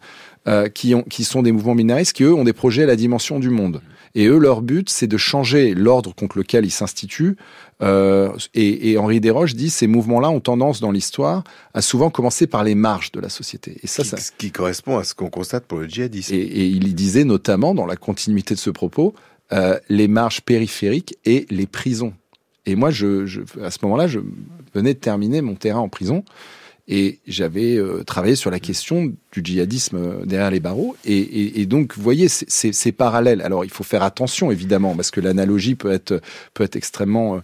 [0.47, 2.95] euh, qui, ont, qui sont des mouvements millénaristes qui, eux, ont des projets à la
[2.95, 3.81] dimension du monde.
[4.13, 7.35] Et eux, leur but, c'est de changer l'ordre contre lequel ils s'instituent.
[7.81, 11.43] Euh, et, et, Henri Desroches dit ces mouvements-là ont tendance dans l'histoire
[11.73, 13.77] à souvent commencer par les marges de la société.
[13.83, 14.17] Et ça, qui, ça...
[14.17, 16.33] Ce qui correspond à ce qu'on constate pour le djihadisme.
[16.33, 19.13] Et, et, il y disait notamment, dans la continuité de ce propos,
[19.53, 22.13] euh, les marges périphériques et les prisons.
[22.65, 24.19] Et moi, je, je à ce moment-là, je
[24.73, 26.23] venais de terminer mon terrain en prison
[26.87, 30.95] et j'avais euh, travaillé sur la question du djihadisme euh, derrière les barreaux.
[31.05, 33.41] Et, donc, vous voyez, c'est parallèle.
[33.41, 36.21] Alors, il faut faire attention, évidemment, parce que l'analogie peut être,
[36.55, 37.41] peut être extrêmement,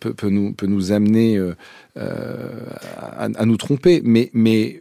[0.00, 1.38] peut, nous, peut nous amener
[1.96, 4.02] à, à, nous tromper.
[4.04, 4.80] Mais, mais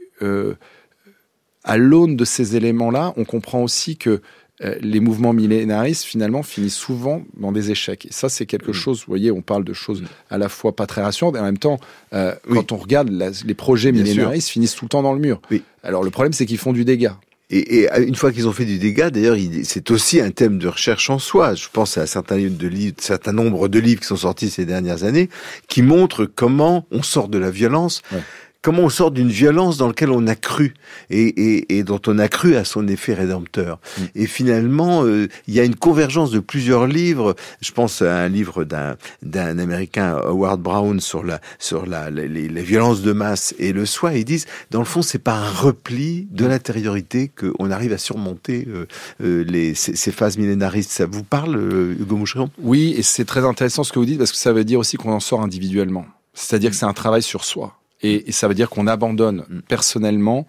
[1.64, 4.22] à l'aune de ces éléments-là, on comprend aussi que
[4.62, 8.05] euh, les mouvements millénaristes finalement finissent souvent dans des échecs.
[8.07, 8.74] Et ça, c'est quelque mm.
[8.74, 11.43] chose, vous voyez, on parle de choses à la fois pas très rassurantes, et en
[11.43, 11.80] même temps,
[12.14, 15.41] euh, quand on regarde les projets millénaristes, finissent tout le temps dans le mur.
[15.51, 15.64] Oui.
[15.84, 17.18] Alors le problème, c'est qu'ils font du dégât.
[17.51, 20.68] Et, et, une fois qu'ils ont fait du dégât, d'ailleurs, c'est aussi un thème de
[20.68, 21.55] recherche en soi.
[21.55, 25.30] Je pense à un certain, de livres, de livres qui sont sortis ces dernières années,
[25.68, 28.03] qui montrent comment on sort de la violence.
[28.12, 28.20] Ouais
[28.62, 30.74] comment on sort d'une violence dans laquelle on a cru
[31.10, 33.80] et, et, dont on a cru à son effet rédempteur.
[33.97, 34.03] Mm.
[34.16, 37.36] Et finalement, euh, il y a une convergence de plusieurs livres.
[37.62, 42.28] Je pense à un livre d'un d'un américain Howard Brown sur la sur la les,
[42.28, 44.14] les, violences de masse et le soi.
[44.14, 46.49] Ils disent, dans le fond, c'est par un repli de mm.
[46.49, 48.86] l'intériorité qu'on arrive à surmonter euh,
[49.22, 50.91] euh, les ces, ces, phases millénaristes.
[50.91, 51.55] Ça vous parle,
[51.99, 52.49] Hugo Moucheron?
[52.62, 54.97] Oui, et c'est très intéressant ce que vous dites parce que ça veut dire aussi
[54.97, 56.05] qu'on en sort individuellement.
[56.34, 57.79] C'est-à-dire que c'est un travail sur soi.
[58.02, 59.62] Et, ça veut dire qu'on abandonne mm.
[59.68, 60.47] personnellement,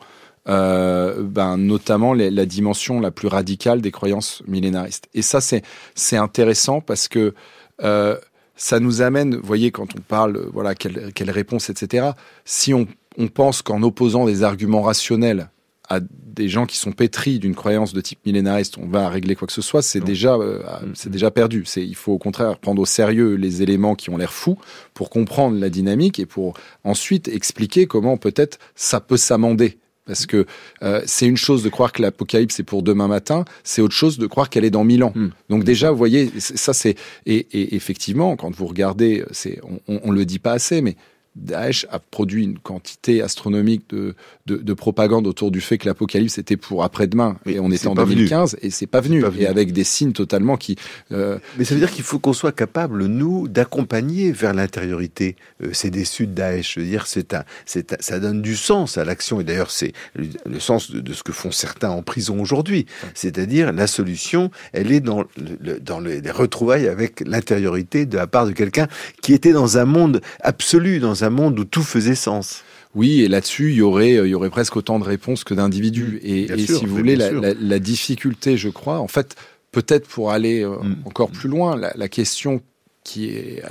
[0.49, 5.09] euh, ben, notamment la dimension la plus radicale des croyances millénaristes.
[5.15, 5.63] Et ça, c'est
[5.95, 7.35] c'est intéressant parce que
[7.83, 8.17] euh,
[8.57, 12.11] ça nous amène, vous voyez, quand on parle, voilà, quelle, quelle réponse, etc.
[12.45, 12.87] Si on,
[13.17, 15.49] on pense qu'en opposant des arguments rationnels
[15.91, 19.47] à des gens qui sont pétris d'une croyance de type millénariste, on va régler quoi
[19.47, 20.93] que ce soit, c'est déjà, euh, mm.
[20.95, 21.65] c'est déjà perdu.
[21.67, 24.57] C'est, il faut au contraire prendre au sérieux les éléments qui ont l'air fous
[24.95, 29.79] pour comprendre la dynamique et pour ensuite expliquer comment peut-être ça peut s'amender.
[30.07, 30.47] Parce que
[30.83, 34.19] euh, c'est une chose de croire que l'apocalypse est pour demain matin, c'est autre chose
[34.19, 35.13] de croire qu'elle est dans mille ans.
[35.15, 35.29] Mm.
[35.51, 36.95] Donc déjà, vous voyez, ça c'est
[37.27, 40.97] et, et, effectivement, quand vous regardez, c'est on, on le dit pas assez, mais
[41.37, 44.15] Daesh a produit une quantité astronomique de,
[44.47, 48.57] de, propagande autour du fait que l'apocalypse était pour après-demain et on était en 2015
[48.63, 50.77] et c'est pas, venu et avec des signes totalement qui.
[51.13, 55.73] Euh, Mais ça veut dire qu'il faut qu'on soit capable nous d'accompagner vers l'intériorité euh,
[55.73, 56.79] ces déçus de Daesh.
[56.79, 60.91] Dire, c'est un, c'est ça donne du sens à l'action et d'ailleurs c'est le, sens
[60.91, 62.87] de, ce que font certains en prison aujourd'hui.
[63.15, 68.47] C'est-à-dire la solution, elle est dans le, dans les retrouvailles avec l'intériorité de la part
[68.47, 68.89] de quelqu'un
[69.23, 72.65] qui était dans un monde absolu, dans un monde où tout faisait sens.
[72.95, 76.21] Oui, et là-dessus, il y aurait, il y aurait presque autant de réponses que d'individus.
[76.23, 76.27] Mm.
[76.27, 79.37] Et, si vous voulez, la, difficulté, je crois, en fait,
[79.73, 80.97] peut-être pour aller euh, mm.
[81.05, 82.61] encore plus loin, la, question
[83.05, 83.69] qui est euh,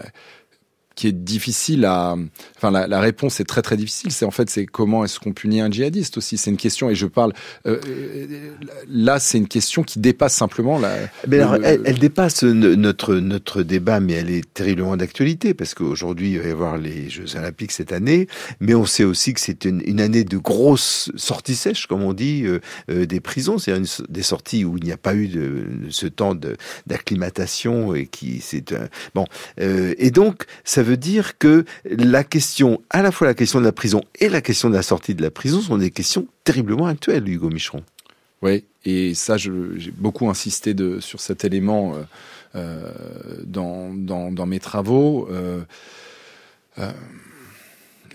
[1.00, 2.18] qui est difficile à.
[2.58, 4.12] Enfin, la, la, réponse est très très difficile.
[4.12, 6.38] C'est en fait, c'est comment est-ce qu'on punit un djihadiste aussi.
[6.38, 7.32] C'est une question, et je parle.
[7.68, 7.80] Euh,
[8.90, 10.94] là, c'est une question qui dépasse simplement la.
[11.26, 16.32] Mais alors, elle, elle, dépasse notre notre débat, mais elle est terriblement d'actualité parce qu'aujourd'hui,
[16.32, 18.28] il va y avoir les Jeux Olympiques cette année,
[18.60, 22.12] mais on sait aussi que c'est une, une, année de grosses sorties sèches, comme on
[22.12, 22.60] dit, euh,
[22.92, 23.58] euh des prisons.
[23.58, 23.74] C'est
[24.10, 26.36] des sorties où il n'y a pas eu de, ce temps
[26.88, 28.76] d'acclimatation et qui c'est
[29.16, 29.24] bon.
[29.62, 33.60] Euh, et donc, ça veut veut dire que la question, à la fois la question
[33.60, 36.28] de la prison et la question de la sortie de la prison sont des questions
[36.44, 37.84] terriblement actuelles, Hugo Micheron.
[38.42, 39.52] Oui, et ça, j'ai
[39.98, 42.04] beaucoup insisté de, sur cet élément euh,
[42.56, 42.92] euh,
[43.44, 45.28] dans, dans, mes travaux.
[45.30, 45.62] Euh,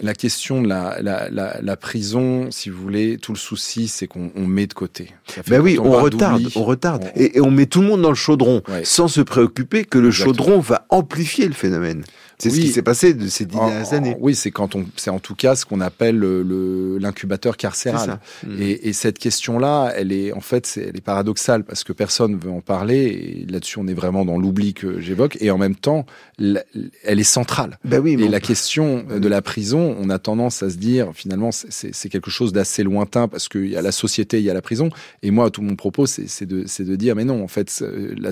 [0.00, 4.30] la question de la, la, la, prison, si vous voulez, tout le souci, c'est qu'on
[4.36, 5.12] met de côté.
[5.48, 8.62] Ben oui, on, retarde, on retarde, Et, on met tout le monde dans le chaudron,
[8.82, 12.04] sans se préoccuper que le chaudron va amplifier le phénomène.
[12.38, 14.16] C'est ce qui s'est passé de ces dix dernières années.
[14.20, 18.18] Oui, c'est quand on, c'est en tout cas ce qu'on appelle le, l'incubateur carcéral.
[18.58, 22.50] Et, et, cette question-là, elle est en fait, elle est paradoxale parce que personne veut
[22.50, 23.44] en parler.
[23.46, 25.36] Et là-dessus, on est vraiment dans l'oubli que j'évoque.
[25.40, 26.06] Et en même temps,
[26.38, 27.78] elle est centrale.
[27.84, 31.50] Ben oui, et la question de la prison, on a tendance à se dire finalement,
[31.52, 34.62] c'est, quelque chose d'assez lointain parce qu'il y a la société, il y a la
[34.62, 34.90] prison.
[35.22, 37.84] Et moi, tout mon propos, c'est, de, dire, mais non, en fait,
[38.16, 38.30] la,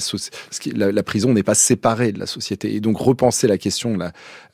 [0.75, 2.75] la, la prison n'est pas séparée de la société.
[2.75, 3.91] Et donc repenser la question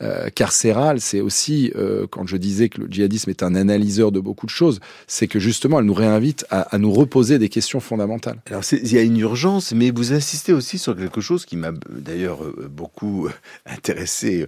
[0.01, 4.21] euh, carcérale, c'est aussi, euh, quand je disais que le djihadisme est un analyseur de
[4.21, 4.79] beaucoup de choses,
[5.09, 8.41] c'est que justement, elle nous réinvite à, nous reposer des questions fondamentales.
[8.47, 11.73] Alors, il y a une urgence, mais vous insistez aussi sur quelque chose qui m'a
[11.91, 13.29] d'ailleurs euh, beaucoup
[13.67, 14.47] intéressé,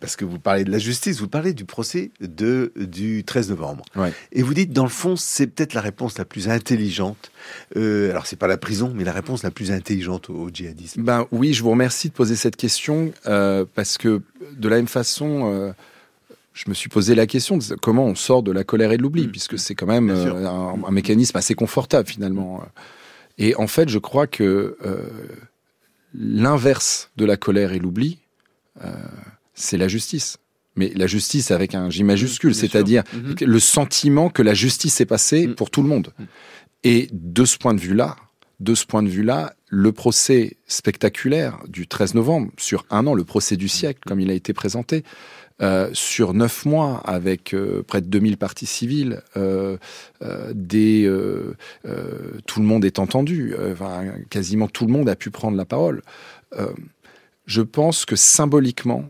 [0.00, 3.84] parce que vous parlez de la justice, vous parlez du procès de, du 13 novembre.
[4.32, 7.30] Et vous dites, dans le fond, c'est peut-être la réponse la plus intelligente.
[7.76, 11.02] Alors, c'est pas la prison, mais la réponse la plus intelligente au, djihadisme.
[11.02, 14.17] Ben oui, je vous remercie de poser cette question, parce que
[14.56, 15.72] de la même façon, euh,
[16.52, 19.02] je me suis posé la question de comment on sort de la colère et de
[19.02, 19.30] l'oubli, mm.
[19.30, 22.62] puisque c'est quand même euh, un, mécanisme assez confortable finalement.
[23.38, 25.02] Et en fait, je crois que euh,
[26.14, 28.18] l'inverse de la colère et l'oubli,
[29.54, 30.38] c'est la justice.
[30.76, 33.44] Mais la justice avec un J majuscule, c'est-à-dire mm-hmm.
[33.44, 35.54] le sentiment que la justice est passée mm.
[35.56, 36.12] pour tout le monde.
[36.18, 36.24] Mm.
[36.84, 38.16] Et de ce point de vue-là,
[38.60, 43.24] de ce point de vue-là, le procès spectaculaire du 13 novembre, sur un an, le
[43.24, 45.04] procès du siècle, comme il a été présenté,
[45.60, 49.76] euh, sur neuf mois, avec euh, près de 2000 parties civiles, euh,
[52.46, 53.54] tout le monde est entendu,
[54.30, 56.02] quasiment tout le monde a pu prendre la parole.
[57.46, 59.04] je pense que symboliquement,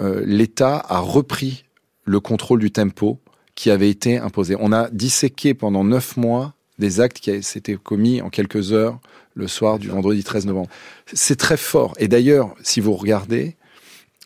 [0.00, 1.64] l'État a repris
[2.04, 3.20] le contrôle du tempo
[3.54, 4.56] qui avait été imposé.
[4.58, 8.98] On a disséqué pendant neuf mois des actes qui s'étaient commis en quelques heures
[9.34, 10.68] le soir du vendredi 13 novembre.
[11.12, 11.94] C'est très fort.
[11.98, 13.56] Et d'ailleurs, si vous regardez,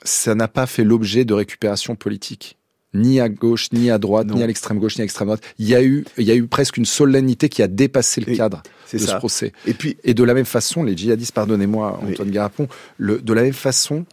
[0.02, 2.56] ça n'a pas fait l'objet de récupération politique.
[2.94, 5.42] ni à gauche, ni à droite, ni à l'extrême gauche, ni à l'extrême droite.
[5.58, 8.34] Il y a eu, il y a eu presque une solennité qui a dépassé le
[8.34, 9.52] cadre de ce procès.
[9.66, 13.42] Et puis, et de la même façon, les djihadistes, pardonnez-moi, Antoine Garapon, le, de la
[13.42, 14.06] même façon,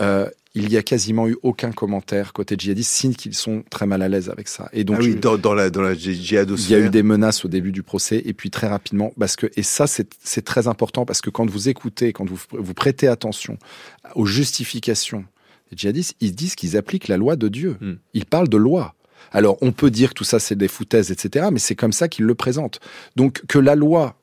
[0.00, 4.02] euh, il n'y a quasiment eu aucun commentaire côté djihadiste, signe qu'ils sont très mal
[4.02, 4.68] à l'aise avec ça.
[4.72, 6.78] Et donc, ah oui, dans, dans, la, dans la djihadosphère.
[6.78, 9.36] Il y a eu des menaces au début du procès, et puis très rapidement, parce
[9.36, 13.06] que, et ça, c'est très important, parce que quand vous écoutez, quand vous, vous prêtez
[13.06, 13.58] attention
[14.16, 15.24] aux justifications
[15.70, 17.76] des djihadistes, ils disent qu'ils appliquent la loi de Dieu.
[17.80, 17.94] Hmm.
[18.14, 18.94] Ils parlent de loi.
[19.32, 22.08] Alors, on peut dire que tout ça, c'est des foutaises, etc., mais c'est comme ça
[22.08, 22.80] qu'ils le présentent.
[23.14, 24.16] Donc, que la loi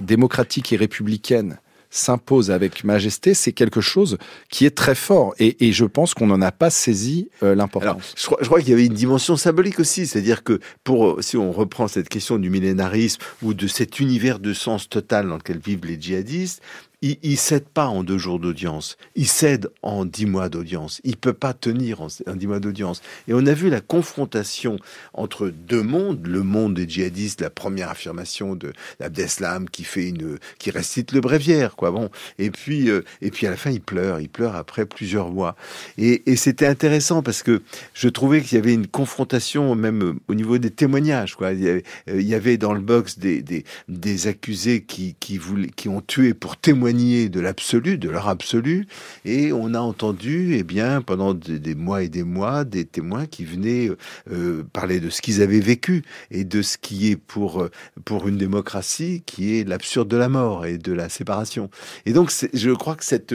[0.00, 1.58] démocratique et républicaine
[1.96, 4.18] s'impose avec majesté, c'est quelque chose
[4.50, 5.34] qui est très fort.
[5.38, 8.14] Et, je pense qu'on n'en a pas saisi euh, l'importance.
[8.16, 11.36] Je crois, je crois qu'il y avait une dimension symbolique aussi, c'est-à-dire que pour si
[11.36, 15.58] on reprend cette question du millénarisme ou de cet univers de sens total dans lequel
[15.58, 16.62] vivent les djihadistes,
[17.02, 18.96] il, il cède pas en deux jours d'audience.
[19.16, 21.00] Il cède en dix mois d'audience.
[21.04, 23.02] Il peut pas tenir en, dix mois d'audience.
[23.28, 24.78] Et on a vu la confrontation
[25.12, 30.38] entre deux mondes, le monde des djihadistes, la première affirmation de l'Abdeslam qui fait une,
[30.58, 31.90] qui récite le bréviaire, quoi.
[31.90, 32.10] Bon.
[32.38, 34.20] Et puis, euh, et puis à la fin, il pleure.
[34.20, 35.56] Il pleure après plusieurs mois.
[35.98, 37.62] Et, c'était intéressant parce que
[37.94, 41.52] je trouvais qu'il y avait une confrontation même au niveau des témoignages, quoi.
[41.52, 46.56] Il y avait, euh, dans le box des, des, accusés qui, qui ont tué pour
[46.56, 48.86] témoigner de l'absolu, de leur absolu,
[49.24, 53.44] et on a entendu, eh bien, pendant des, mois et des mois, des témoins qui
[53.44, 53.90] venaient
[54.30, 57.70] euh, parler de ce qu'ils avaient vécu et de ce qui est pour euh,
[58.04, 61.70] pour une démocratie, qui est l'absurde de la mort et de la séparation.
[62.04, 63.32] Et donc, je crois que c'est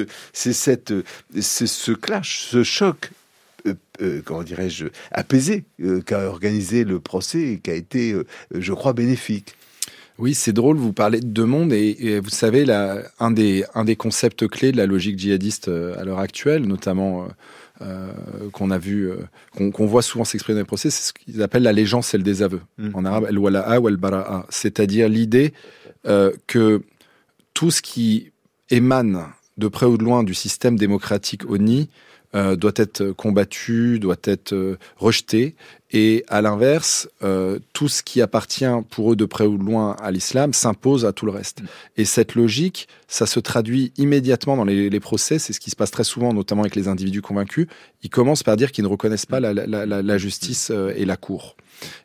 [0.53, 0.93] cette
[1.39, 3.11] ce clash, ce choc
[4.01, 5.65] euh, comment dirais-je, apaisé
[6.05, 8.15] qu'a organisé le procès et qui a été,
[8.51, 9.55] je crois, bénéfique.
[10.21, 12.71] Oui, c'est drôle, vous parlez de deux mondes et, vous savez,
[13.19, 17.23] un, des, un des concepts clés de la logique djihadiste euh, à l'heure actuelle, notamment
[17.23, 17.27] euh,
[17.81, 18.11] euh,
[18.51, 19.09] qu'on a vu,
[19.55, 22.61] qu'on voit souvent s'exprimer dans les procès, c'est ce qu'ils appellent l'allégeance et le désaveu.
[22.77, 22.89] Mm.
[22.93, 24.45] En arabe, al-wala'a ou al-bara'a.
[24.49, 25.53] C'est-à-dire l'idée
[26.45, 26.83] que
[27.55, 28.31] tout ce qui
[28.69, 29.25] émane
[29.57, 31.89] de près ou de loin du système démocratique ONI
[32.33, 35.53] euh, doit être combattu, doit être euh, rejeté.
[35.91, 39.97] Et à l'inverse, euh, tout ce qui appartient pour eux de près ou de loin
[40.01, 41.61] à l'islam s'impose à tout le reste.
[41.97, 45.39] Et cette logique, ça se traduit immédiatement dans les, les procès.
[45.39, 47.67] C'est ce qui se passe très souvent, notamment avec les individus convaincus.
[48.01, 51.17] Ils commencent par dire qu'ils ne reconnaissent pas la, la, la, la justice et la
[51.17, 51.57] cour.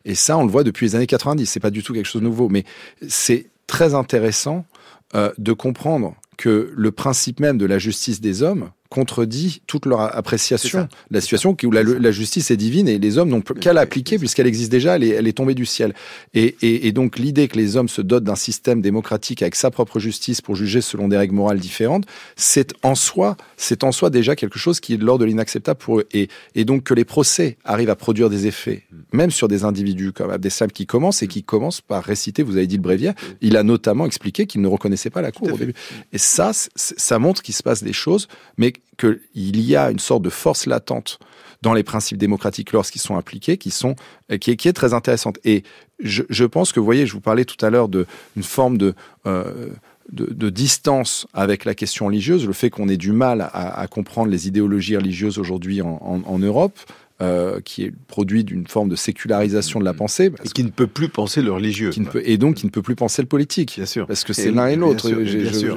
[0.04, 1.46] Et ça, on le voit depuis les années 90.
[1.46, 2.64] C'est pas du tout quelque chose de nouveau, mais
[3.08, 4.66] c'est très intéressant
[5.14, 10.82] de comprendre que le principe même de la justice des hommes contredit toute leur appréciation
[10.82, 14.46] de la situation où la, justice est divine et les hommes n'ont qu'à l'appliquer puisqu'elle
[14.46, 15.94] existe déjà, elle est, elle est, tombée du ciel.
[16.34, 19.70] Et, et, et donc l'idée que les hommes se dotent d'un système démocratique avec sa
[19.70, 22.04] propre justice pour juger selon des règles morales différentes,
[22.36, 25.78] c'est en soi, c'est en soi déjà quelque chose qui est de l'ordre de l'inacceptable
[25.78, 26.06] pour eux.
[26.12, 30.12] Et, et, donc que les procès arrivent à produire des effets, même sur des individus
[30.12, 33.56] comme Abdeslam qui commencent et qui commencent par réciter, vous avez dit le bréviaire, il
[33.56, 35.74] a notamment expliqué qu'il ne reconnaissait pas la cour au début.
[36.12, 40.22] Et ça, ça montre qu'il se passe des choses, mais qu'il y a une sorte
[40.22, 41.18] de force latente
[41.62, 43.96] dans les principes démocratiques lorsqu'ils sont appliqués, qui sont
[44.28, 45.38] est, qui est très intéressante.
[45.44, 45.64] Et
[45.98, 48.06] je, pense que, vous voyez, je vous parlais tout à l'heure d'une
[48.42, 48.94] forme de,
[49.26, 49.70] euh,
[50.12, 54.30] de, de, distance avec la question religieuse, le fait qu'on ait du mal à, comprendre
[54.30, 56.78] les idéologies religieuses aujourd'hui en, Europe.
[57.22, 60.30] Euh, qui est produit d'une forme de sécularisation de la pensée.
[60.44, 61.88] Et qui ne peut plus penser le religieux.
[61.88, 63.76] Qui ne peut, et donc qui ne peut plus penser le politique.
[63.76, 64.06] Bien sûr.
[64.06, 65.08] Parce que c'est l'un et l'autre.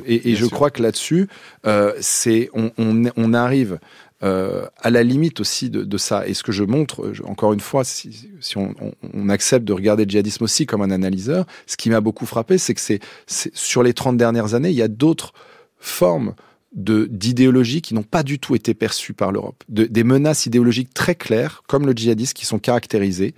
[0.06, 1.30] Et, et je crois que là-dessus,
[1.66, 3.80] euh, c'est on, on, on, arrive
[4.22, 6.28] euh, à la limite aussi de, de, ça.
[6.28, 8.76] Et ce que je montre, encore une fois, si, si on,
[9.14, 12.58] on, accepte de regarder le djihadisme aussi comme un analyseur, ce qui m'a beaucoup frappé,
[12.58, 15.32] c'est que c'est sur les 30 dernières années, il y a d'autres
[15.78, 16.36] formes
[16.72, 21.16] d'idéologies qui n'ont pas du tout été perçues par l'Europe, de, des menaces idéologiques très
[21.16, 23.34] claires, comme le djihadisme, qui sont caractérisées,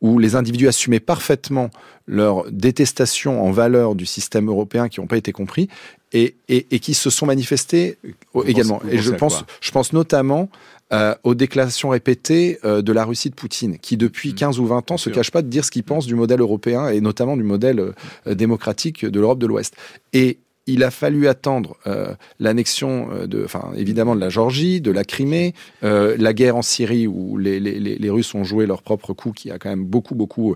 [0.00, 1.70] où les individus assumaient parfaitement
[2.06, 5.68] leur détestation en valeur du système européen qui n'ont pas été compris
[6.12, 7.98] et, et, et, qui se sont manifestés
[8.46, 8.80] également.
[8.90, 10.48] et je pense, je pense notamment
[10.92, 14.62] euh, aux déclarations répétées euh, de la Russie de Poutine, qui depuis 15 mmh.
[14.62, 17.00] ou 20 ans se cache pas de dire ce qu'il pense du modèle européen et
[17.00, 17.78] notamment du modèle
[18.26, 19.76] euh, démocratique de l'Europe de l'Ouest.
[20.12, 24.90] Et il a fallu attendre euh, l'annexion euh, de, enfin évidemment de la Géorgie, de
[24.90, 28.82] la Crimée, euh, la guerre en Syrie où les, les, les, Russes ont joué leur
[28.82, 30.54] propre coup, qui a quand même beaucoup beaucoup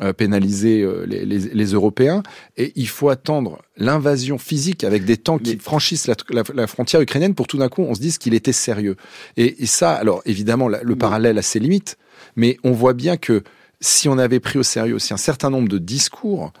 [0.00, 2.22] euh, pénalisé les, Européens.
[2.56, 7.00] Et il faut attendre l'invasion physique avec des tanks qui franchissent la, la, la, frontière
[7.00, 8.96] ukrainienne pour tout d'un coup on se dise qu'il était sérieux.
[9.36, 11.98] Et, et, ça, alors évidemment le parallèle a ses limites,
[12.36, 13.42] mais on voit bien que
[13.80, 16.52] si on avait pris au sérieux aussi un certain nombre de discours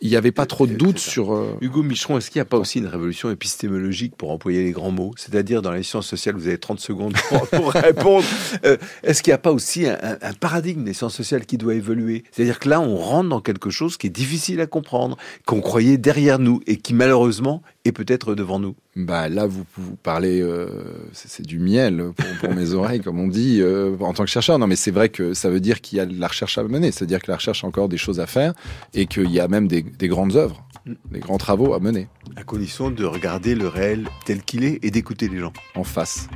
[0.00, 1.34] il n'y avait pas trop de doutes sur.
[1.34, 4.70] Euh, Hugo Micheron, est-ce qu'il n'y a pas aussi une révolution épistémologique pour employer les
[4.70, 5.12] grands mots?
[5.16, 7.14] C'est-à-dire, dans les sciences sociales, vous avez 30 secondes
[7.52, 8.24] pour, répondre.
[8.64, 11.74] Euh, est-ce qu'il n'y a pas aussi un, un, paradigme des sciences sociales qui doit
[11.74, 12.24] évoluer?
[12.30, 15.98] C'est-à-dire que là, on rentre dans quelque chose qui est difficile à comprendre, qu'on croyait
[15.98, 18.74] derrière nous et qui, malheureusement, est peut-être devant nous.
[18.96, 20.66] Bah là, vous, vous parlez, euh,
[21.12, 22.10] c'est du miel
[22.40, 23.62] pour, mes oreilles, comme on dit,
[24.00, 24.58] en tant que chercheur.
[24.58, 26.62] Non, mais c'est vrai que ça veut dire qu'il y a de la recherche à
[26.62, 26.92] mener.
[26.92, 28.54] C'est-à-dire que la recherche a encore des choses à faire
[28.94, 30.64] et qu'il y a même des des grandes œuvres.
[31.10, 32.08] Des grands travaux à mener.
[32.36, 35.52] À condition de regarder le réel tel qu'il est et d'écouter les gens.
[35.74, 36.28] En face.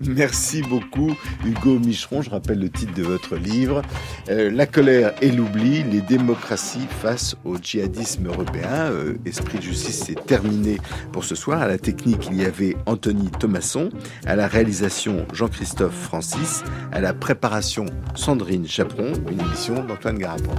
[0.00, 1.12] Merci beaucoup
[1.44, 2.22] Hugo Micheron.
[2.22, 3.82] Je rappelle le titre de votre livre.
[4.28, 8.90] Euh, la colère et l'oubli, les démocraties face au djihadisme européen.
[8.90, 10.78] Euh, Esprit de justice, c'est terminé
[11.12, 11.62] pour ce soir.
[11.62, 13.90] À la technique, il y avait Anthony Thomasson.
[14.24, 16.62] À la réalisation, Jean-Christophe Francis.
[16.92, 19.12] À la préparation, Sandrine Chaperon.
[19.30, 20.54] Une émission d'Antoine Garapon.